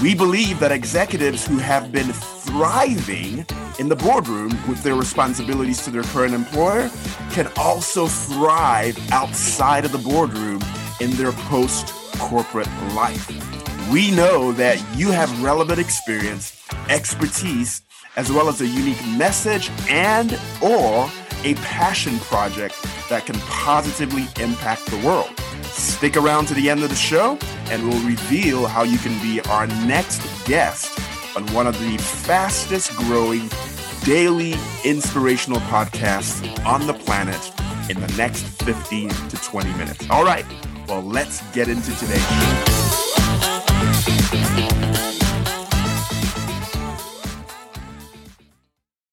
We 0.00 0.14
believe 0.14 0.60
that 0.60 0.70
executives 0.70 1.44
who 1.44 1.58
have 1.58 1.90
been 1.90 2.12
thriving 2.12 3.44
in 3.80 3.88
the 3.88 3.96
boardroom 3.96 4.50
with 4.68 4.84
their 4.84 4.94
responsibilities 4.94 5.82
to 5.82 5.90
their 5.90 6.04
current 6.04 6.32
employer 6.32 6.92
can 7.32 7.50
also 7.56 8.06
thrive 8.06 8.96
outside 9.10 9.84
of 9.84 9.90
the 9.90 9.98
boardroom 9.98 10.62
in 11.00 11.10
their 11.16 11.32
post 11.32 11.97
corporate 12.18 12.68
life. 12.94 13.28
We 13.90 14.10
know 14.10 14.52
that 14.52 14.82
you 14.96 15.10
have 15.10 15.42
relevant 15.42 15.78
experience, 15.78 16.62
expertise, 16.88 17.82
as 18.16 18.30
well 18.30 18.48
as 18.48 18.60
a 18.60 18.66
unique 18.66 19.04
message 19.16 19.70
and 19.88 20.38
or 20.62 21.10
a 21.44 21.54
passion 21.56 22.18
project 22.20 22.74
that 23.08 23.24
can 23.26 23.38
positively 23.40 24.26
impact 24.42 24.86
the 24.86 24.98
world. 25.06 25.30
Stick 25.64 26.16
around 26.16 26.46
to 26.46 26.54
the 26.54 26.68
end 26.68 26.82
of 26.82 26.90
the 26.90 26.96
show 26.96 27.38
and 27.70 27.88
we'll 27.88 28.06
reveal 28.06 28.66
how 28.66 28.82
you 28.82 28.98
can 28.98 29.20
be 29.22 29.40
our 29.42 29.66
next 29.86 30.20
guest 30.46 30.98
on 31.36 31.46
one 31.54 31.66
of 31.66 31.78
the 31.78 31.96
fastest 31.98 32.94
growing 32.96 33.48
daily 34.04 34.54
inspirational 34.84 35.60
podcasts 35.60 36.42
on 36.64 36.86
the 36.86 36.94
planet 36.94 37.52
in 37.90 38.00
the 38.00 38.14
next 38.16 38.42
15 38.62 39.08
to 39.08 39.36
20 39.36 39.72
minutes. 39.74 40.10
All 40.10 40.24
right, 40.24 40.44
well, 40.88 41.02
let's 41.02 41.42
get 41.52 41.68
into 41.68 41.94
today's 41.96 42.26
show. 42.26 42.68